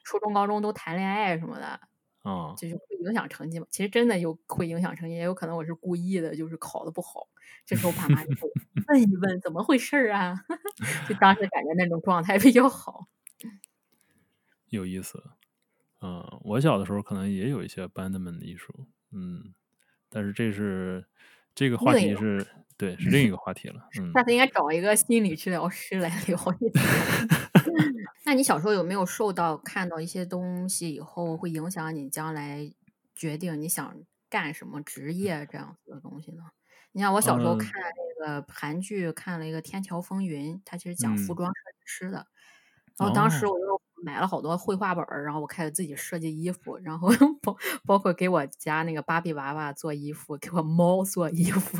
[0.03, 1.79] 初中、高中都谈恋爱什么的。
[2.23, 3.65] 啊，就是会影响成绩嘛？
[3.71, 7.27] 其实真的有会影响成绩，也有可能我是故意的，就是考的不好。
[7.65, 8.49] 这时候爸妈就会
[8.87, 10.35] 问一问怎么回事儿啊？
[11.09, 13.07] 就当时感觉那种状态比较好。
[14.69, 15.21] 有意思，
[16.01, 18.73] 嗯，我小的时候可能也有一些班的们的艺术，
[19.11, 19.53] 嗯，
[20.09, 21.05] 但是这是
[21.55, 22.45] 这个话题是
[22.77, 23.89] 对，是另一个话题了。
[23.95, 27.50] 嗯，下次应该找一个心理治疗师来聊一聊。
[28.25, 32.71] 那你小时候有没有受到看到一些东西以后会影响你将来
[33.15, 33.95] 决定你想
[34.29, 36.43] 干什么职业这样子的东西呢？
[36.93, 37.71] 你像我小时候看
[38.19, 42.25] 那个韩剧，看了一个《天桥风云》，它其实讲服装设计师的。
[42.97, 47.07] 然后当时我就买了好多绘画本儿，然后我开始自己设计衣服，然后
[47.41, 47.55] 包
[47.85, 51.77] 包括给我家那个芭比娃娃做衣服，给我猫做衣服。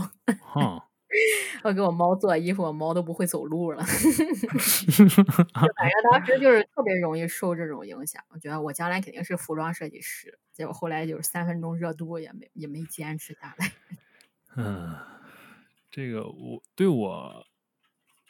[1.64, 3.84] 我给我猫做衣服，我猫都不会走路了。
[3.86, 8.24] 就反正当时就是特别容易受这种影响。
[8.30, 13.72] 我觉得我将来肯定是服装设计师，结果后来就是三分钟热度，也没也没坚持下来。
[14.58, 14.96] 嗯，
[15.90, 17.46] 这个我对我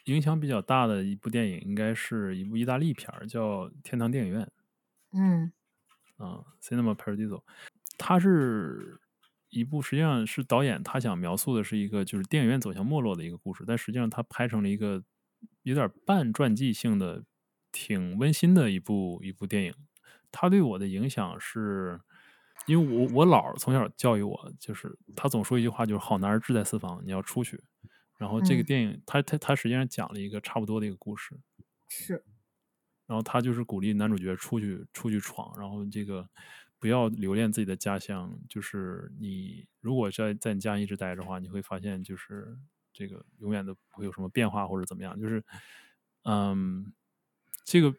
[0.04, 4.42] 影响比较大的一部电影，应该是一部意大利片儿，叫《天堂电影院》。
[5.12, 5.52] 嗯，
[6.16, 7.42] 啊，Cinema Paradiso，
[7.96, 8.98] 它是。
[9.52, 15.04] 一部实际上是导演他想描述的是一个就是电影院走向没落的一个故事，但实际上他拍成了一个
[15.62, 17.22] 有点半传记性的、
[17.70, 19.74] 挺温馨的一部一部电影。
[20.30, 22.00] 他对我的影响是，
[22.66, 27.62] 因为我我姥从小教育我，就是他总说一句话，就是“好男儿志在四方”，你要出去。
[28.18, 31.38] 然后这个电影，他他他实际上讲了一个差不多的一个故事。
[31.88, 32.24] 是。
[33.06, 36.26] 然后他就是鼓励男主角出去出去闯，然后这个。
[36.82, 42.58] 不要留恋自己的家乡，就是你如果在在你家一直待着的话，你会发现就是
[42.92, 45.16] 这个永远都不会有什么变化或者怎么样。
[45.20, 45.44] 就是，
[46.24, 46.92] 嗯，
[47.64, 47.94] 这个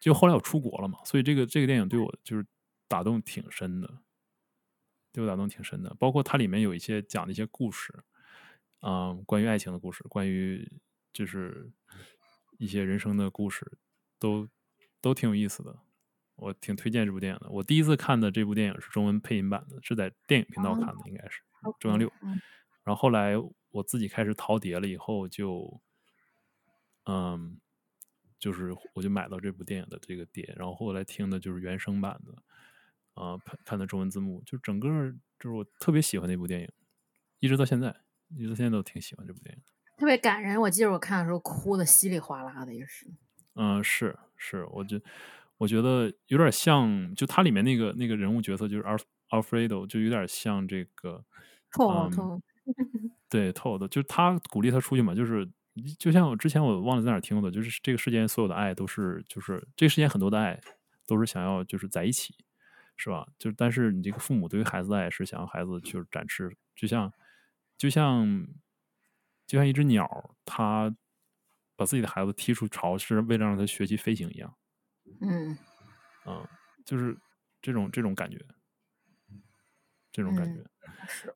[0.00, 2.44] 就后来我出国了嘛，所以这个这个电影对我就是
[2.88, 3.98] 打动挺深的，
[5.12, 5.94] 对我打动挺深的。
[5.94, 7.94] 包括它里面有一些讲的一些故事，
[8.80, 10.68] 嗯，关于爱情的故事，关于
[11.12, 11.70] 就是
[12.58, 13.78] 一些人生的故事，
[14.18, 14.48] 都
[15.00, 15.78] 都挺有意思的。
[16.36, 17.48] 我挺推荐这部电影的。
[17.50, 21.40] 我第一次看的这部电影是中文配音版的，是在电影频道看的，应该是
[21.80, 22.12] 中央六。
[22.84, 23.34] 然后后来
[23.70, 25.80] 我自己开始淘碟了以后，就
[27.06, 27.58] 嗯，
[28.38, 34.88] 就是我就买到这部电影的这个碟，然后后来听的就是原声版的，啊，看的中文字幕，就整个
[35.40, 36.68] 就是我特别喜欢那部电影，
[37.40, 37.96] 一直到现在，
[38.36, 39.62] 一直到现在都挺喜欢这部电影，
[39.96, 40.60] 特别感人。
[40.60, 43.06] 我记得我看的时候哭的稀里哗啦的，也是。
[43.54, 45.00] 嗯，是是，我就。
[45.58, 51.24] 我觉得有点像，就它里面那个那个人物角色，就是 Al Alfredo，就有点像这个，
[51.72, 52.40] 透透，
[53.30, 55.48] 对透的，就是他鼓励他出去嘛，就是
[55.98, 60.60] 就像我之前我忘了在哪听的，就是这个世间所有的爱都是，就是这个世间很多的爱
[61.06, 62.34] 都是想要就是在一起，
[62.96, 63.26] 是吧？
[63.38, 67.12] 就但是你这个父母对于孩子的爱是想要孩子就是展翅，就像
[67.78, 68.46] 就像
[69.46, 70.94] 就像一只鸟，它
[71.76, 74.54] 把自己的孩子踢出巢，是为了让他学习飞行一样。
[75.20, 75.56] 嗯，
[76.24, 76.48] 啊，
[76.84, 77.16] 就是
[77.62, 78.38] 这种这种感觉，
[80.12, 80.64] 这种感觉。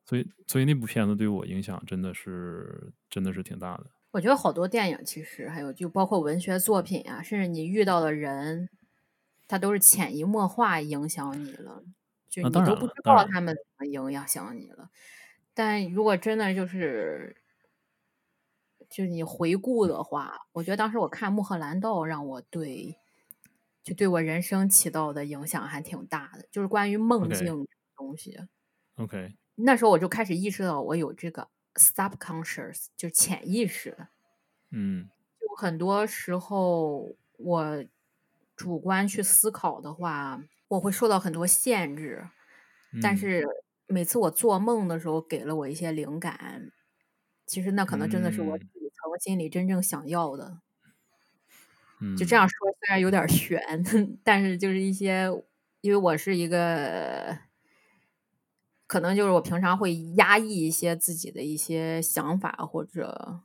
[0.05, 3.85] 所以，所以那部片子对我影响真的是，真的是挺大的。
[4.11, 8.69] 我觉得好多电影其实还有就包括文学作品啊，甚至你遇到的人，
[9.47, 11.83] 他都是潜移默化影响你了，
[12.29, 14.89] 就你都不知道他们怎么影响你了。
[15.53, 17.37] 但如果真的就是，
[18.89, 22.97] 就你回顾的话，我觉得当时我看《穆赫兰道》，让我对，
[23.83, 28.37] 就对我人生起到的影响还挺大的，就是关于梦境东西。
[28.95, 31.47] OK，那时候我就开始意识到我有这个。
[31.75, 33.97] subconscious 就潜意识，
[34.71, 37.85] 嗯，就很多时候我
[38.57, 42.27] 主观去思考的话，我会受到很多限制。
[43.01, 43.47] 但是
[43.87, 46.73] 每次我做梦的时候，给了我一些灵感。
[47.47, 50.59] 其实那可能真的是我底层心里真正想要的。
[52.17, 52.35] 就这。
[52.35, 53.59] 样说，虽然有点悬，
[54.23, 55.27] 但是就是一些，
[55.81, 57.37] 因为我是一个。
[58.87, 63.39] 可能就是我平常会压抑一些自己的一些想法，或者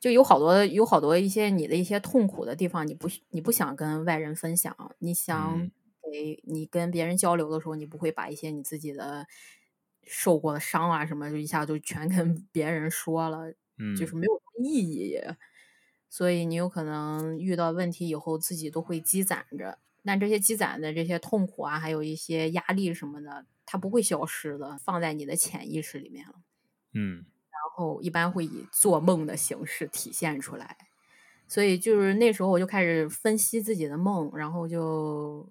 [0.00, 5.70] 就有好多有好多一些你的一些痛苦的地方，你不你不想跟外人分享，你想
[6.12, 9.24] 给你跟别人交流的时候，你不会把一些你自己的
[10.02, 13.52] 受过的伤啊什么，就一下就全跟 别人说了，
[13.96, 15.16] 就是没有意义，
[16.14, 19.80] 所以你有可能遇到问题以后自己都会积攒着。
[20.02, 26.34] 那这些积攒的这些痛苦啊，还有一些压力什么的，它不会消失的，放在你的潜意识里面了。
[26.92, 27.16] 嗯，
[27.50, 30.76] 然后一般会以做梦的形式体现出来。
[31.48, 35.50] 所以就是那时候我就开始分析自己的梦，然后就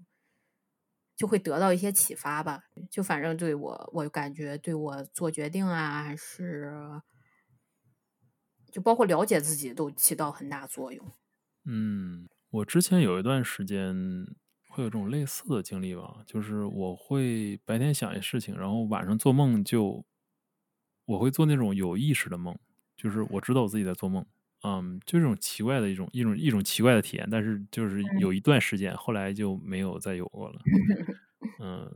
[1.17, 2.63] 就会得到一些启发吧。
[2.89, 7.02] 就反正对我，我感觉对我做决定啊，还是
[8.73, 11.05] 就包括了解自己都起到很大作用。
[11.63, 14.36] 嗯，我之前有一段时间。
[14.75, 20.03] 会有这种类似的经历吧，就是我会白天想一事情，然后晚上做梦就，
[21.05, 22.57] 我会做那种有意识的梦，
[22.97, 24.25] 就是我知道我自己在做梦，
[24.63, 30.59] 嗯，就这种奇怪的一种一种一种奇怪的体验，但是就是有一段时间，后来就没有再有过了，
[31.62, 31.93] 嗯，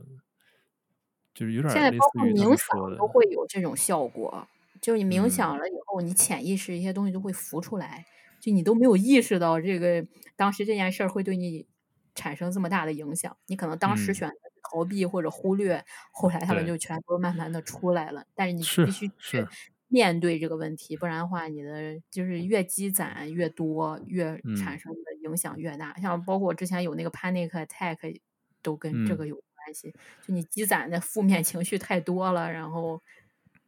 [1.34, 4.46] 就是有点现在包括冥想都会有这种效果，
[4.80, 8.04] 就是你冥想了以后，你潜意识一些东西就会浮出来，
[8.40, 11.66] 就你都没有意识到这个当时这件事儿会对你。
[12.14, 18.26] 产生这么大的影响，你可能当时选择逃避或者忽略，后来他们就全都慢慢的出来了。
[18.34, 19.46] 但是你必须去
[19.86, 25.94] 面对这个问题，不然的话，你的就是越积攒越多，越产生的影响越大。
[26.00, 28.20] 像包括我之前有那个 panic attack，
[28.62, 29.94] 都跟这个有关系。
[30.26, 33.00] 就你积攒的负面情绪太多了，然后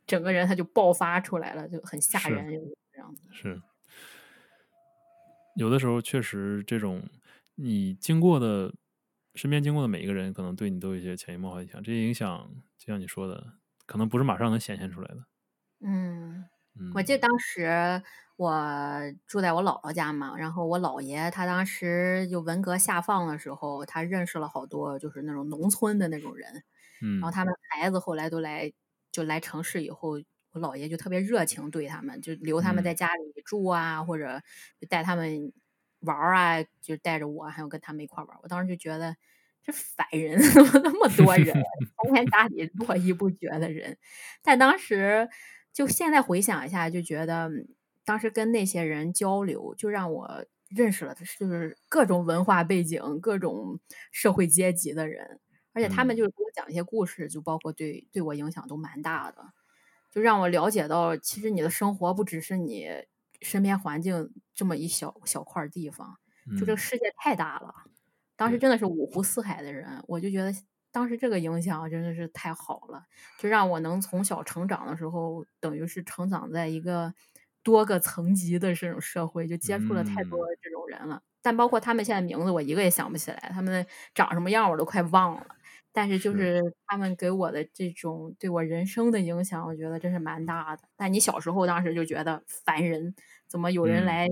[0.06, 2.46] 整个人他就爆发出来了，就很吓人，
[2.92, 3.22] 这样子。
[3.32, 3.60] 是，
[5.56, 7.02] 有的时候确实这种。
[7.62, 8.72] 你经过的，
[9.34, 11.82] 身边经过的每一个人，可能对你都有一些潜移默化影响。
[11.82, 13.52] 这些影响，就像你说的，
[13.84, 15.26] 可能不是马上能显现出来的。
[15.84, 16.46] 嗯，
[16.94, 18.02] 我记得当时
[18.36, 18.50] 我
[19.26, 26.64] 住在我姥姥家嘛，然后我姥爷他当时就文革下放的时候，他认识了好多就是那种农村的那种人，
[27.02, 28.72] 嗯，然后他们孩子后来都来，
[29.12, 30.10] 就来城市以后，
[30.52, 34.40] 我姥爷就特别热情对他们，就留他们在家里住啊，或者
[34.80, 35.52] 就带他们。
[36.02, 38.40] 玩儿啊，就带着我，还有跟他们一块玩儿。
[38.42, 39.14] 我当时就觉得
[39.62, 43.98] 这烦人， 怎么那么多人，成天家里络绎不绝的人。
[44.42, 45.28] 但当时
[45.74, 47.50] 就现在回想一下，就觉得
[48.06, 53.78] 当时跟那些人交流，就让我认识了，就是各种文化背景、各种
[54.10, 55.38] 社会阶级的人，
[55.72, 59.52] 而且他们就是给我讲一些故事，就包括对对我影响都蛮大的，
[60.11, 62.88] 就让我了解到，其实你的生活不只是你。
[63.42, 66.18] 身边环境这么一小小块地方，
[66.59, 67.74] 就这个世界太大了。
[68.37, 70.52] 当时真的是五湖四海的人，我就觉得
[70.92, 73.02] 当时这个影响真的是太好了，
[73.38, 77.14] 就让我能从小成长的时候，等于是成长在一个
[77.62, 81.22] 多个层级的这种社会，就接触了太多这种人了。
[81.40, 85.47] 但包括他们现在名字，我一个也想不起来，他们长什么样我都快忘了。
[85.93, 90.82] 但是就是他们给我的这种对我人生的影响，我觉得真是蛮大的。
[90.97, 93.14] 但你小时候当时就觉得烦人，
[93.49, 94.28] 怎么有人来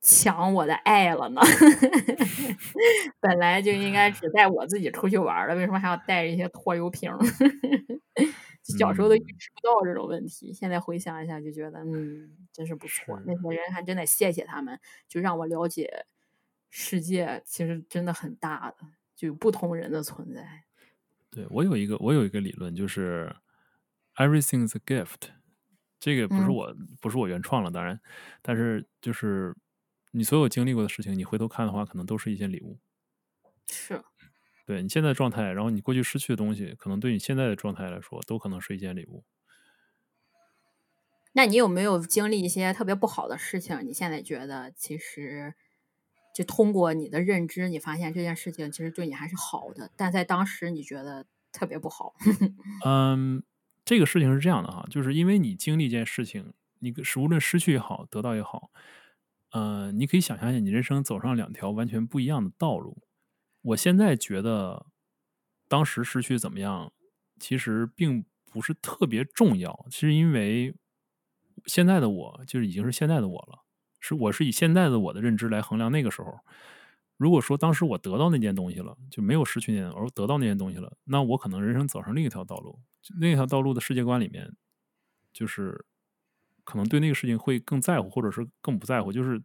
[0.00, 1.40] 抢我的爱了呢？
[3.20, 7.10] 本来就应该只带我自己出去玩的，为什么还要带一些拖油瓶？
[8.78, 13.20] 小时候都意识不到这种问题，现在回想一下就觉得，嗯，真是不错。
[13.26, 14.78] 那些人还真得谢谢他们，
[15.08, 16.06] 就让我了解
[16.70, 18.95] 世界其实真的很大的。
[19.16, 20.64] 就有不同人的存在。
[21.30, 23.34] 对我有一个，我有一个理论，就是
[24.14, 25.30] everything's a gift。
[25.98, 27.98] 这个不是我，不是我原创了，当然，
[28.42, 29.56] 但是就是
[30.12, 32.78] 你所有经历过的事情，你回头看的话，可能都是一件礼物。
[33.66, 34.04] 是，
[34.66, 39.24] 对你现在状态，然后你过去失去的东西，可能对你现在的状态来说，都可能是一件礼物。
[41.32, 43.80] 那你有没有经历一些特别不好的事情？
[43.84, 45.54] 你现在觉得其实，
[46.36, 52.14] 就通过你的认知，你发现这件事情其实对你还是好的，但在当时你觉得特别不好。
[52.84, 53.42] 嗯，
[53.86, 58.70] 这个事情是这样的哈，就是因为你经历一件事情，你是无论失去也好，得到也好，
[59.52, 63.02] 呃，你可以想象一下，你人生走上两条完全不一样的道路。
[63.62, 64.84] 我现在觉得，
[65.68, 66.92] 当时失去怎么样，
[67.40, 69.86] 其实并不是特别重要。
[69.90, 70.74] 其实因为
[71.64, 73.64] 现在的我，就是已经是现在的我了，
[74.06, 76.38] 是我是以现在的我的认知来衡量那个时候。
[77.18, 82.78] 如果说当时我得到那件东西了，就没有失去那件，而得到那件东西了，那我可能人生走上另一条道路，
[83.18, 84.54] 另一条道路的世界观里面，
[85.32, 85.86] 就是
[86.62, 89.42] 可能对那个事情会更在乎，或者是更不在乎，就是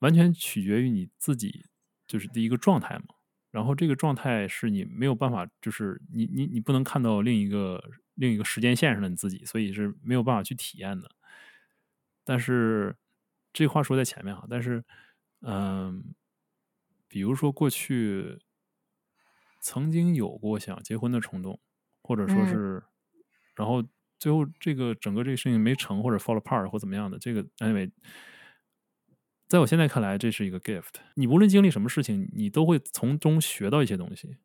[0.00, 1.66] 完全取决于你自己，
[2.08, 3.14] 就是第一个状态嘛。
[3.52, 7.80] 然后这个状态是你没有办法，就是你你你不能看到另一个
[8.14, 11.08] 另一个时间线上的你自己，所以是没有办法去体验的。
[12.24, 12.96] 但是
[13.52, 14.84] 这话说在前面哈，但是
[15.40, 16.14] 嗯，
[17.08, 18.38] 比如说过去
[19.60, 21.60] 曾经有过想结婚的冲动，
[22.02, 22.82] 或者说是，
[23.54, 23.82] 然后
[24.18, 27.90] 最后这个整个这个事情没成，或者 fall apart 或怎么样的，这个 anyway。
[29.48, 30.94] 在我现在看来，这是一个 gift。
[31.14, 34.38] 你无论经历什么事情，你都会从中学到一些东西。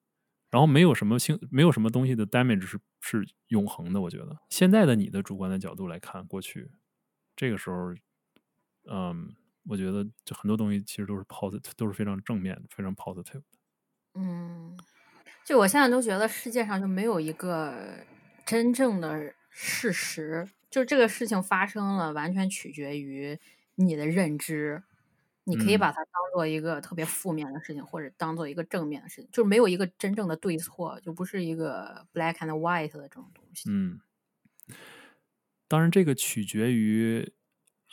[0.49, 4.01] 然后没有什么性，没有什么东西的 damage 是是永恒的。
[4.01, 6.71] 我觉得现在的你的主观的角度来看，过去
[7.35, 7.93] 这个时候，
[8.89, 9.35] 嗯，
[9.65, 13.43] 我觉得就很多东西其实都是 positive，都是非常正面、非常 positive 的。
[14.15, 14.77] 嗯，
[15.45, 17.99] 就我现在都觉得世界上就没有一个
[18.45, 23.39] 真正的事实，就这个事情发生了，完全取决于
[23.75, 24.83] 你的认知。
[25.49, 33.69] 你可以把它当做一个特别负面的事情，或者当做一个正面的事情，就是没有一个真正的对错，就不是一个 black and white 的这种东西。
[33.69, 34.01] 嗯，
[35.69, 37.31] 当然这个取决于，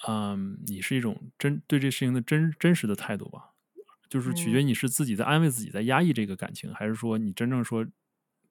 [0.07, 3.53] 嗯，你是一种真对这事情的真真实的态度吧，
[4.09, 7.87] 就是取决于你是自己在安慰自己，在压抑这个感情，还是说你真正说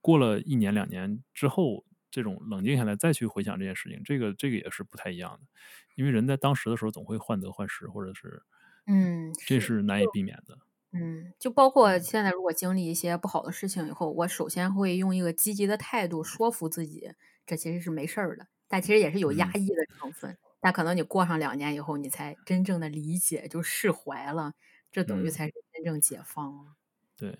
[0.01, 5.47] 过了一年两年之后，这种冷静下来再去回想这件事情，这个这个也是不太一样的，
[5.95, 8.43] 因为人在当时的时候总会患得患失，或者是。
[8.85, 10.57] 嗯，这是难以避免的。
[10.91, 17.13] 嗯，就包括现在，如果经历一些不好的事情以后，我首先会用一个积极的态度说服自己，
[17.45, 18.47] 这其实是没事儿的。
[18.67, 20.37] 但其实也是有压抑的成分。
[20.63, 24.53] 但可能你过上两年以后，你才真正的理解，就释怀了，
[24.93, 26.73] 这等于才是真正解放。
[27.17, 27.37] 对，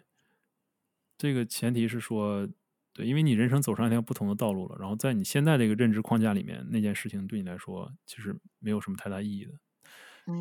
[1.18, 2.46] 这个前提是说，
[2.92, 9.54] 对，因为你人生走上一条不同的道路了，然后在你现在这个认知框架里面，那件事情对你来说其实没有什么太大意义的。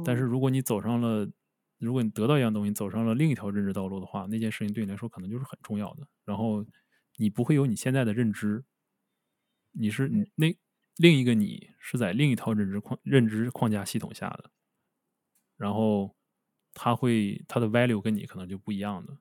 [0.05, 1.31] 但是如果你走上了，
[1.79, 6.07] 如果你得到一样东西，走上了另一条认知道路的话，那件事情对你来说可能就是很重要的。
[6.25, 6.67] 然后
[7.17, 8.65] 你不会有你现在的认知，
[9.73, 10.55] 你是你那
[10.97, 14.51] 另一个你是在另一套认知框认知框架系统下的，
[15.59, 16.15] 然后
[16.75, 19.17] 他会他的 value 跟你可能就不一样的。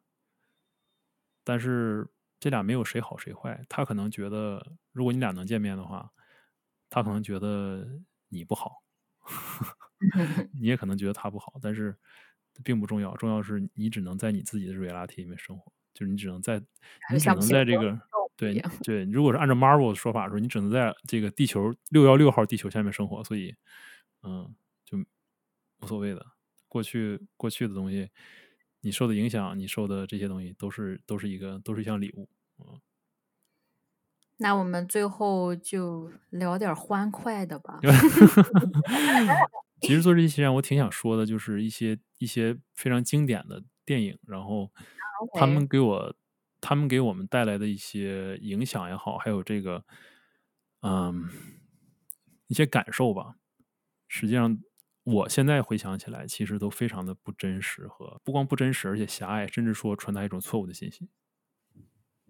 [1.48, 2.08] 但是
[2.40, 6.12] 这俩没有谁好谁坏，他可能觉得如果你俩能见面的话，
[6.90, 7.88] 他可能觉得
[8.30, 8.84] 你不好。
[10.60, 11.96] 你也可能觉得他不好，但是
[12.64, 13.16] 并不重要。
[13.18, 16.62] 重要是你只能在你自己的 reality 里面生活，就是你只能在，
[17.08, 18.00] 你只能在这个
[18.50, 19.04] 对对。
[19.06, 23.56] 如果是按照 Marvel 的说法说，你只能在这个地球六幺六号地球下面生活，所以
[24.24, 24.98] 嗯，就
[25.82, 26.26] 无所谓的。
[26.68, 28.10] 过去过去的东西，
[28.82, 32.30] 你受的影响，你受的这些东西，都是都是一个都是一项礼物。
[32.60, 32.80] 嗯。
[34.38, 37.80] 那我们最后就聊点欢快的吧。
[39.82, 44.72] 其实做 这期间，我挺想说的，就是一些一些非常经典的电影，然后
[45.34, 46.16] 他们给我
[46.62, 49.84] 他们给我们带来的一些影响也好，还有这个
[50.82, 51.28] 嗯
[52.48, 53.36] 一些感受吧。
[54.08, 54.58] 实际上，
[55.04, 61.10] 我现在回想起来，其实都非常的不真实和不光不真实，而且狭隘，甚至说传达一种错误的信息。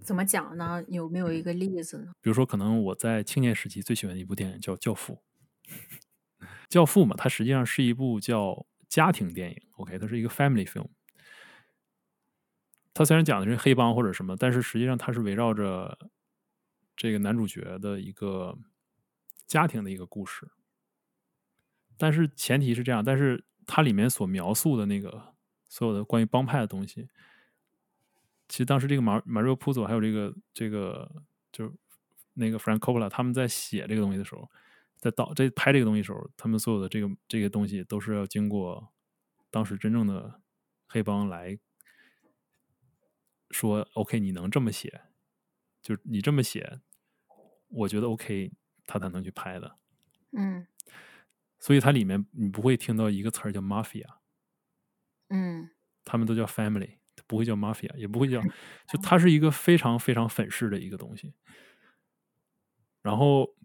[0.03, 0.84] 怎么讲呢？
[0.88, 2.13] 有没有一个例子呢？
[2.21, 5.21] 比如说，可能我在青年时期最喜欢的一部电影叫《教父》。
[6.69, 9.61] 《教父》嘛，它实际上是一部叫家庭电影。
[9.73, 10.88] OK，它是一个 family film。
[12.94, 15.98] 它虽然讲的是黑帮或者什么，但是实际上它是围绕着
[16.96, 18.58] 这个男主角的一个
[19.48, 20.52] 家庭的一个故事。
[21.98, 25.34] 但是前提是这样，但是它里面所描述的那个
[25.70, 27.08] 所有的关于帮派的东西。
[28.50, 31.10] 其实当时这个马马瑞普佐还有这个这个
[31.52, 31.72] 就是
[32.34, 34.50] 那个 Frank Coppola 他们在写这个东西的时候，
[34.98, 38.89] 在导在拍这个东西时候，他们所有的这个这个东西都是要经过
[39.50, 40.42] 当时真正的
[40.88, 41.58] 黑帮来
[43.52, 45.02] 说 OK，你能这么写，
[45.82, 46.80] 就你这么写，
[47.70, 48.52] 我觉得 OK，
[48.86, 49.78] 他才能去拍的。
[50.32, 50.66] 嗯，
[51.60, 54.08] 所以它里面你不会听到一个词儿叫 mafia。
[55.30, 55.70] 嗯，
[56.04, 56.97] 他们都叫 family，
[57.28, 58.41] 不会叫 mafia，也不会叫，
[58.88, 61.34] 就它是一个非常非常粉饰的一个东西。
[63.02, 63.56] 然后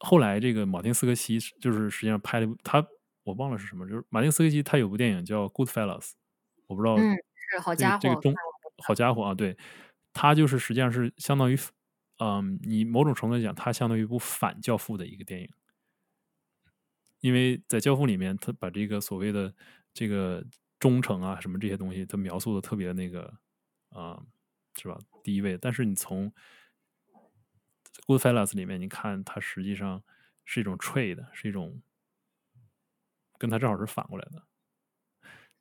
[0.00, 2.86] 后来这个马丁斯科西就是实际上拍了他，
[3.24, 6.12] 我忘了是什么，就是马丁斯科西他有部电影叫 Goodfellas，
[6.66, 7.14] 我不知道，嗯，
[7.50, 8.32] 是好家伙，这个中
[8.78, 9.56] 好家伙啊，对，
[10.12, 11.56] 他就是实际上是相当于，
[12.18, 15.48] 嗯，你某种程度讲，它相当于一部反教父的一个电影，
[17.20, 19.54] 因为在教父里面，他把这个所谓的
[19.92, 20.44] 这个
[20.78, 23.32] 忠诚啊什么这些东西，他描述的特别那个
[23.90, 24.22] 啊，
[24.80, 24.98] 是吧？
[25.22, 26.32] 第一位，但是你从
[28.06, 30.02] Goodfellas 里面，你看它实际上
[30.44, 31.82] 是一种 trade，是一种
[33.38, 34.47] 跟它正好是反过来的。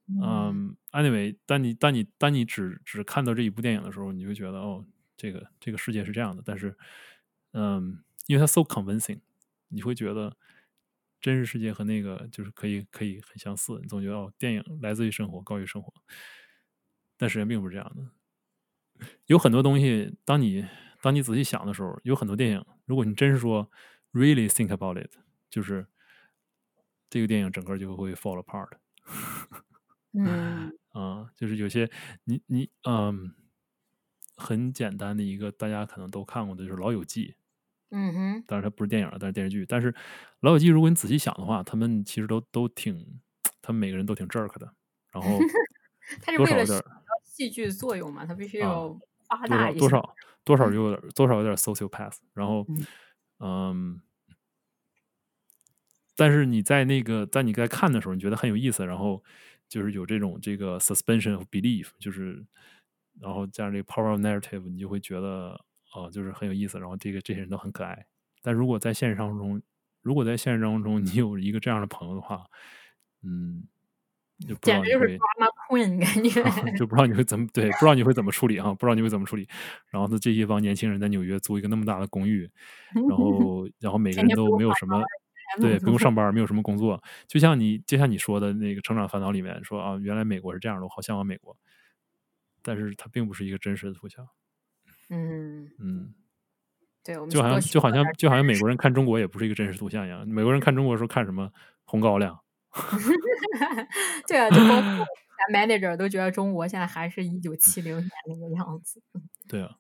[0.08, 4.86] 嗯，anyway，当你当你当你只只看到这一部电影的时候，你就觉得哦，
[5.18, 6.42] 这个这个世界是这样的。
[6.46, 6.78] 但是，
[7.52, 9.20] 嗯，因为它 so convincing，
[9.68, 10.36] 你会觉得
[11.20, 13.80] 真实世界和那个就是可以可以很相似。
[13.82, 15.94] 你总觉得哦，电影来自于生活，高于生活，
[17.18, 19.06] 但实际上并不是这样的。
[19.26, 20.66] 有很多东西，当你
[21.02, 23.70] 当你仔细想的时候，有很多电影，如果你真是说
[24.14, 25.12] really think about it，
[25.50, 25.86] 就是
[27.10, 28.70] 这个电影整个就会 fall apart。
[30.18, 31.90] 嗯 啊，就是有些
[32.24, 33.34] 你你嗯，
[34.36, 37.26] 很简单的一个大家可能都看过的，就是《老友记》。
[37.90, 39.66] 嗯哼，但是它不是电影，但是电视剧。
[39.66, 39.92] 但是
[40.42, 43.22] 《老友记》如果你仔细想的话，他们其实都都挺，
[43.62, 44.74] 他们每个人都挺 jerk 的。
[45.12, 45.40] 然后
[46.22, 46.66] 他是为了
[47.24, 48.90] 戏剧作用嘛，他必须要
[49.28, 50.14] 夸大多少
[50.44, 52.18] 多少有点多少有点 social path。
[52.34, 52.66] 然后
[53.40, 54.02] 嗯。
[56.20, 59.24] 但是你在那个在你在看的时候，你觉得很有意思，然后
[59.68, 62.46] 就是有这种这个 suspension of belief，就是
[63.20, 65.60] 然后加上这个 power of narrative，你就会觉得
[65.94, 66.80] 哦，就是很有意思。
[66.80, 68.06] 然后这个这些人都很可爱。
[68.42, 69.62] 但如果在现实生活中，
[70.02, 72.46] 如果在现实生活中你有一个这样的朋友的话，
[73.24, 73.64] 嗯，
[74.48, 76.44] 就简直就是 drama queen 感觉，
[76.78, 79.48] 就不知道你会怎么对，不知道你会怎么处理啊，不知道你会怎么处理。
[79.90, 82.50] 然后他这一帮年轻人在纽约租一个那么大的公寓，
[82.94, 85.04] 然 后然后每个人都没有什么。
[85.60, 91.58] 对， 不用上班，没有什么工作，就像你，就像你说的那个《成长烦恼》里面说啊，原来美国是这样的，我好向往美国，
[92.62, 94.28] 但是它并不是一个真实的图像。
[95.10, 96.14] 嗯嗯，
[97.04, 101.50] 对，我们就好像就好像就好像美国人看中国也不是一个真实图像一样，美国人看中国的时候看什么
[101.86, 102.38] 红高粱。
[104.28, 105.08] 对啊，就包括
[105.54, 109.02] manager 都觉得中国现在还是一九七零年那个样子。
[109.48, 109.76] 对啊，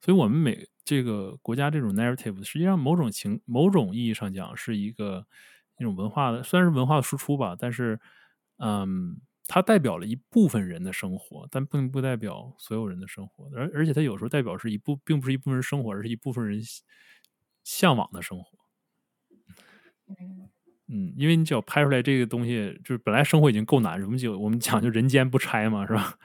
[0.00, 0.66] 所以我们每。
[0.84, 5.26] 这个国家这种 narrative，实际上某种情某种意义上讲是一个
[5.78, 7.98] 一种文化的，虽然是文化的输出吧，但是，
[8.58, 9.16] 嗯，
[9.48, 13.50] 它代表了一部分人的生活，但并不代表所有人的生活。
[13.56, 16.60] 而而且它有时候代表是一部，并不是一部分人生活，而是一部分人
[17.64, 18.58] 向往的生活。
[20.86, 26.18] 嗯，因为你只要拍出来这个东西，就是本来生活已经够难，我们就我们讲究人间不拆嘛，是吧？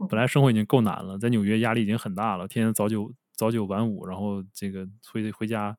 [0.10, 3.10] 本来生活已经够难了，在纽约压力已经很大了，天天早九。
[3.42, 5.76] 早九晚五，然后这个回回家，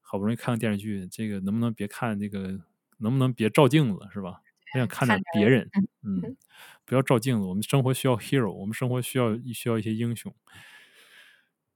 [0.00, 2.60] 好不容易看个电视剧，这个能不能别看这个？
[2.98, 4.40] 能不能别照镜子，是吧？
[4.72, 5.68] 我想看点别人，
[6.02, 6.36] 嗯，
[6.84, 7.44] 不要照镜子。
[7.44, 10.32] 我们生活需要 hero，我们生活需要需要一些英雄，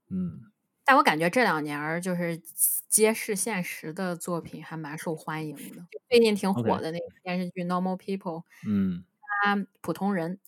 [0.09, 0.51] 嗯。
[0.85, 2.41] 但我感觉这两年就是
[2.87, 5.85] 揭示现实的作品还蛮受欢迎的。
[6.09, 9.03] 最近挺火的那个电视剧《Normal People》，嗯，
[9.43, 10.39] 他普通人，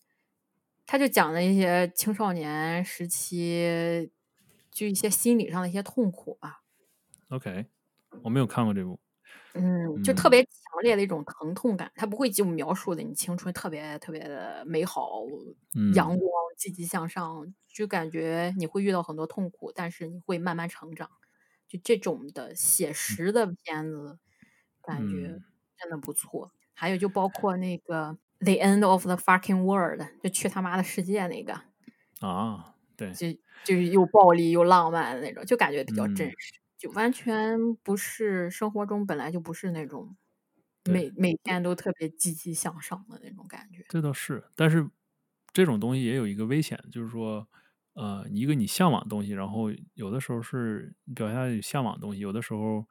[0.86, 4.10] 他就讲了一些青少年时期。
[4.72, 6.62] 就一些心理上的一些痛苦吧。
[7.28, 7.66] OK，
[8.22, 8.98] 我没有看过这部。
[9.54, 15.20] 嗯，就特别强烈的一种疼痛感，他不会就描述的你青春特别特别的美好、
[15.94, 21.10] 阳光、积极向上，就感觉你会遇到很多痛苦，但是你会慢慢成长。
[21.68, 24.18] 就这种的写实的片子，
[24.82, 25.40] 感觉
[25.78, 26.50] 真的不错。
[26.74, 31.54] 还有就包括那个《The End of the Fucking World》，就去他妈的世界那个
[32.20, 33.26] 啊，对，就。
[33.64, 36.34] 就是又暴力又浪漫的那种，就感觉比较真实，
[36.76, 40.16] 就完全不是生活中本来就不是那种
[40.84, 43.84] 每每天都特别积极向上的那种感觉。
[43.88, 44.90] 这倒是，但是
[45.52, 47.46] 这种东西也有一个危险，就是说，
[47.94, 52.84] 呃，一个你向往的东西，然后有的时候是表现向往的东西，有的时候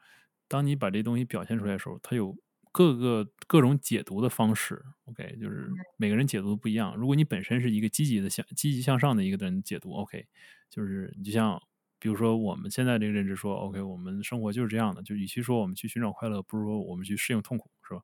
[0.47, 2.33] 当你把这东西表现出来的时候，它有。
[2.71, 6.95] 各个各种解读的方式，OK，就是每个人解读不一样。
[6.95, 10.25] 如果你本身是一个积极的向积极向上的一个人解读，OK，
[10.69, 11.61] 就是你就像
[11.99, 18.01] 比如说我们现在这个认知说，OK，我们生活就是这样的，就与其说我们去寻找快乐，不如说我们去适应痛苦，是吧？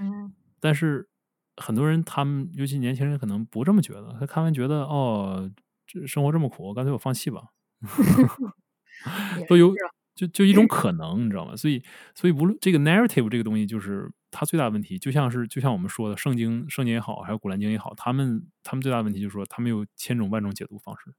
[0.00, 0.32] 嗯。
[0.60, 1.08] 但是
[1.56, 5.50] 很多人他们尤其年轻人可能不这么觉得，他看完觉得哦，
[5.86, 7.48] 这生活这么苦，干脆我放弃吧。
[9.48, 9.74] 都有
[10.20, 11.56] 就就一种可能，你知道吗？
[11.56, 11.82] 所以
[12.14, 21.14] 所以无论这个 narrative 这个东西，就是它最大的问题，就像是就像我们说的圣经圣经也好，还有古兰经也好，他们他们最大的问题就是说，他们有千种万种解读方式。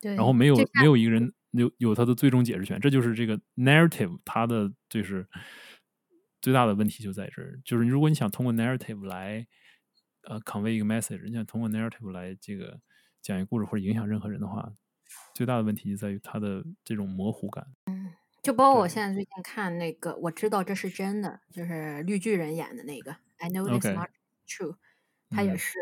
[0.00, 5.26] 对，然后没有没有一个人有有他的最终解释权，这就是这个 narrative 它的就是
[6.42, 9.46] 最大的问题就在这儿，就是如果你想通过 narrative 来
[10.24, 12.78] 呃 convey 一个 message，你想通过 narrative 来这个
[13.22, 14.70] 讲一个故事或者影响任何人的话，
[15.34, 17.66] 最大的问题就在于它的这种模糊感。
[17.86, 24.10] 嗯，就包括我现在最近看那个，我知道这是真的，就是绿巨人演的那个 I know it's not
[24.46, 24.76] true，
[25.30, 25.78] 他也是。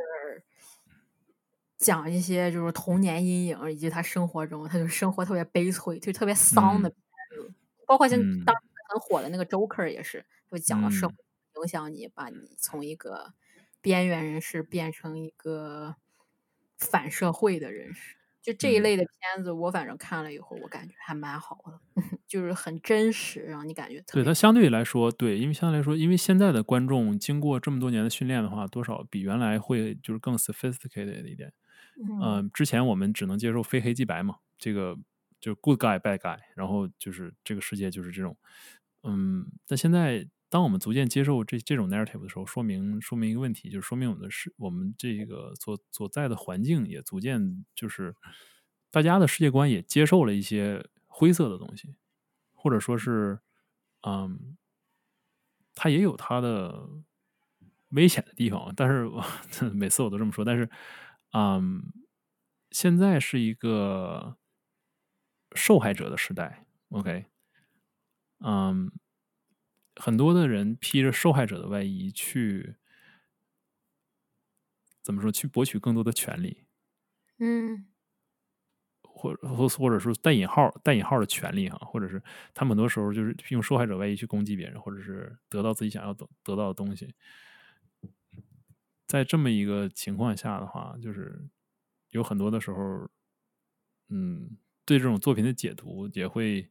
[1.77, 6.99] 讲一些就是童年阴影，以及他生活中，他就生活特别悲催，就特别丧的片
[7.43, 7.53] 子。
[7.87, 11.15] 包括现当时很火的那个《Joker》也是，就讲了社会
[11.61, 13.35] 影响你，把你从一个
[13.83, 15.97] 边缘人士变成一个
[16.79, 18.17] 反社会的人士。
[18.45, 21.81] 就这一类的片子，我反正看了以后，我感觉还蛮好的，
[22.29, 24.05] 就是很真实，让你感觉。
[24.13, 31.53] 对它相对来说，对，因为相对来说，因为现在的观众经过这么多年的训练的话，多少比原来会就是更 sophisticated 一点。
[32.23, 34.95] 嗯，之前我们只能接受非黑即白嘛，这个
[35.41, 38.37] 就 good guy bad guy，然后就是这个世界就是这种，
[39.05, 48.15] 嗯，但现在当我们逐渐接受这这种 narrative 的时候，说明说明一个问题，就是说明我们的世我们这个所所在的环境也逐渐就是
[48.93, 51.97] 大家的世界观也接受了一些灰色的东西，
[52.55, 53.41] 或者说是，
[54.07, 54.57] 嗯，
[55.75, 56.89] 它也有它的
[57.91, 59.25] 危险的地方，但是我
[59.75, 60.71] 每次我都这么说，但是。
[61.37, 61.83] 嗯，
[62.71, 64.37] 现在是一个
[65.57, 66.65] 受害者的时代。
[66.91, 67.25] OK，
[68.39, 68.89] 嗯，
[69.97, 72.77] 很多的人披着受害者的外衣去，
[75.03, 75.31] 怎么说？
[75.31, 76.65] 去博取更多的权利。
[77.39, 77.87] 嗯，
[79.03, 82.23] 或或或者说带引号带引号的权利哈，或者是
[82.55, 87.15] 他们很多时候就是用受害者外衣去攻击别人，或者是得到自己想要得得到的东西。
[89.07, 91.49] 在这么一个情况下的话，就是
[92.11, 93.09] 有很多的时候，
[94.09, 96.71] 嗯，对这种作品的解读也会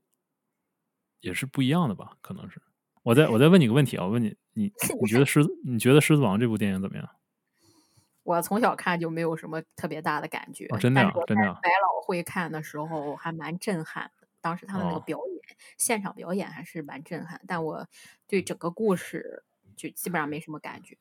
[1.21, 2.17] 也是不一样的吧？
[2.21, 2.61] 可能是。
[3.03, 7.07] 我再我再问你个问题啊，我问你，你 你觉得狮子你觉得《狮子王》这部电影怎么样？
[8.23, 11.43] 我从小看就没有什么特别大的感觉，真的真的。
[11.43, 17.85] 百老汇看的时候还蛮震撼的，当时他的那个表演，现场表演还是蛮震撼，但我
[18.27, 19.43] 对整个故事
[19.75, 20.97] 就基本上没什么感觉。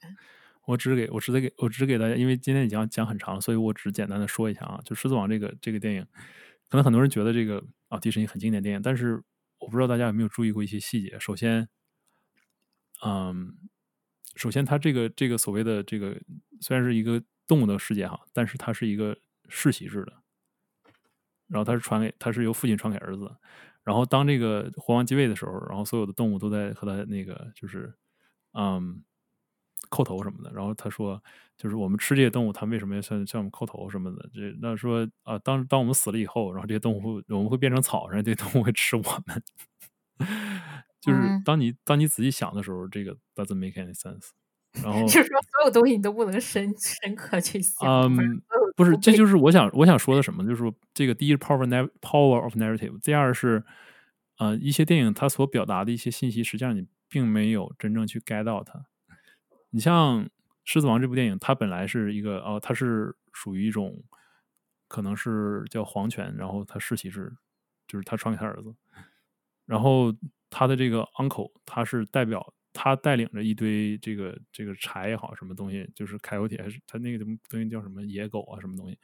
[0.64, 4.80] 我只给我只给我只给大家，因为今天已经讲很长，所以我只简单的说一下啊。
[4.84, 6.04] 就《狮子王》这个这个电影，
[6.68, 9.22] 可能很多人觉得这个啊迪士尼很经典电影，但是
[9.58, 11.16] 我不知道大家有没有注意过一些细节。
[11.20, 11.68] 首先，
[13.04, 13.54] 嗯，
[14.36, 16.16] 首先它这个这个所谓的这个
[16.60, 19.16] 虽然是一个动物的世界哈，但是它是一个
[19.48, 20.12] 世袭制的，
[21.48, 23.30] 然后它是传给它是由父亲传给儿子，
[23.84, 27.94] 然后当这个国王继位的时候，然后所有的动物都在和他那个就是
[28.52, 29.02] 嗯。
[29.90, 31.22] 叩头什么的，然后他说，
[31.58, 34.30] 就是我们吃这些动物，它为什么要向向我们叩头什么的？
[34.32, 39.42] 这那说啊，当当我们死了以后，然后这些动物我们会变成草，然后这些动物会吃我们。
[41.02, 44.30] 就是当你当你仔细想的时候，这个 doesn't make any sense。
[44.82, 47.86] 然后 就是说，所有东西你都不能深 深刻去想。
[47.86, 48.40] 嗯，
[48.76, 53.62] 不是，这就是我想我想说的什么，就是说这个第一 power narr power of narrative，第二是
[54.38, 58.86] 呃一些电影它所表达的一些信息，实际上你并没有真正去 get 到它。
[59.70, 60.24] 你像
[60.64, 64.02] 《狮子王》这部电影，它本来是一个哦，它是属于一种
[64.88, 67.34] 可能是叫皇权，然后他世袭制，
[67.86, 68.74] 就是他传给他儿子，
[69.66, 70.14] 然后
[70.52, 78.98] 他的这个 uncle，他是代表他带领着一堆这个这个柴也好，什么东西，就是凯欧铁还是他那个东西叫什么野狗啊，什么东西，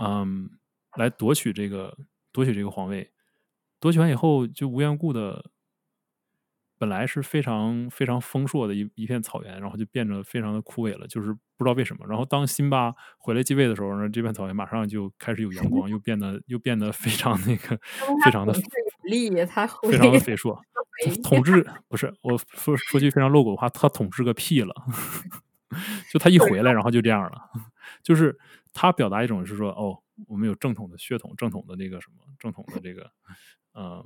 [0.00, 0.48] 嗯，
[0.96, 1.94] 来夺取这个
[2.32, 3.10] 夺取这个皇位，
[3.80, 5.50] 夺取完以后就无缘故的。
[6.80, 12.06] 本来是非常非常丰硕的一一片草原，然后就变得非常的枯萎了，就是不知道为什么。
[12.06, 17.76] 然后当辛巴回来继位的时候呢，这片草原马上就开始有阳光，又变得又变得非常那个
[18.24, 18.52] 非常的
[19.02, 20.64] 力，它非常的肥硕。
[21.22, 24.74] 统治不是我说说句非常露骨的话，他统治个屁了！
[26.12, 27.50] 就他一回来， 然后就这样了。
[28.02, 28.38] 就是
[28.72, 33.10] 他表达一种是说，哦，我们有正统的血统，正统的那个什么，正统的这个，
[33.74, 34.04] 嗯，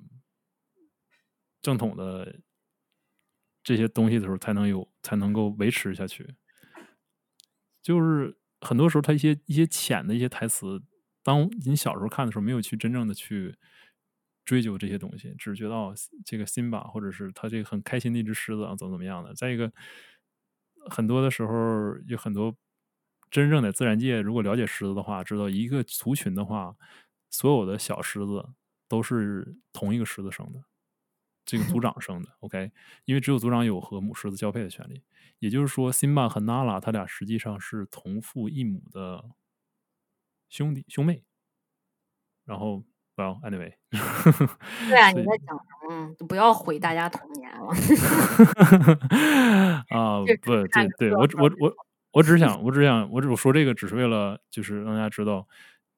[1.60, 2.38] 正统的。
[3.64, 6.34] 这些东西的时候，才能有，才能够维持下去。
[7.80, 10.82] 就是很多时候，他一些一些浅的一些台词，
[11.22, 13.54] 当你小时候看的时候，没有去真正的去
[14.44, 19.34] 追究这些东西，只是觉得哦，这个辛巴，或者是他这个很开心的一只狮子啊，怎么怎么样的。
[19.34, 19.72] 再一个，
[20.90, 22.56] 很多的时候有很多
[23.30, 26.74] 真正的自然界，如果了解狮子的话，知道一个族群的话，
[27.30, 28.50] 所有的小狮子
[28.88, 30.62] 都是同一个狮子生的，
[31.44, 32.28] 这个族 长生的。
[32.40, 32.72] OK，
[33.04, 35.02] 因为只有族长有和母狮子交配的权利。
[35.38, 39.24] 也就是说，辛巴和娜拉他俩实际上是同父异母的
[40.50, 41.24] 兄弟兄妹。
[42.46, 42.84] 然后
[43.16, 43.74] ，Well anyway，
[44.88, 46.14] 对啊，你在讲什么？
[46.28, 47.68] 不要毁大家童年了。
[49.90, 51.74] 啊，不，对，对我我我。
[52.14, 55.48] 我只想，我只想，我只我说这个，只是为了就是让大家知道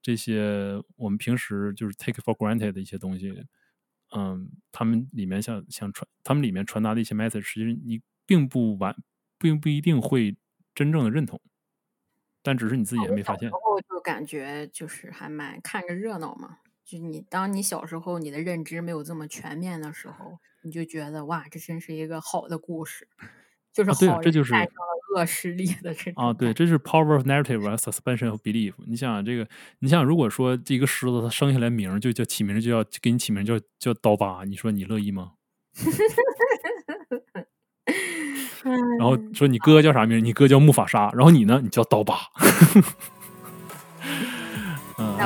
[0.01, 3.35] 这些我们平时就是 take for granted 的一些东西，
[4.15, 8.95] 嗯，他们里面想想传，他们里面传达的一些 message，其实你并不完，
[9.41, 10.37] 并不一定会
[10.73, 11.41] 真正的认同，
[12.45, 13.51] 但只是你自己还没发现。
[13.51, 23.09] 然后就感觉就是还蛮看个热闹嘛，就你当你小时候你的认知没有这么全面的时候，你就觉得哇，这真是一个好的故事。
[23.73, 24.67] 就是好，这就是了
[25.17, 28.73] 恶势力的这啊，对，这是 power of narrative and suspension of belief。
[28.87, 29.49] 你想这个，
[29.81, 35.33] 你想如果说这个狮子它生下来名就叫起名就要给你起名叫叫刀疤，你说你乐意吗？
[38.99, 40.25] 然后说你哥叫啥名？
[40.25, 41.61] 你哥叫木法沙，然后你呢？
[41.63, 42.17] 你叫刀疤。
[44.99, 45.17] 嗯，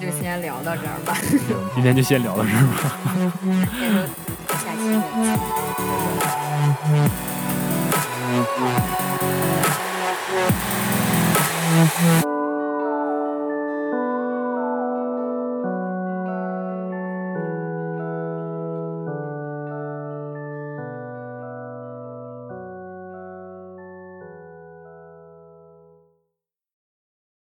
[0.00, 1.16] 就先聊到这儿吧。
[1.74, 2.90] 今天就先聊到这儿吧。
[4.48, 5.36] 下期再
[12.22, 12.37] 见。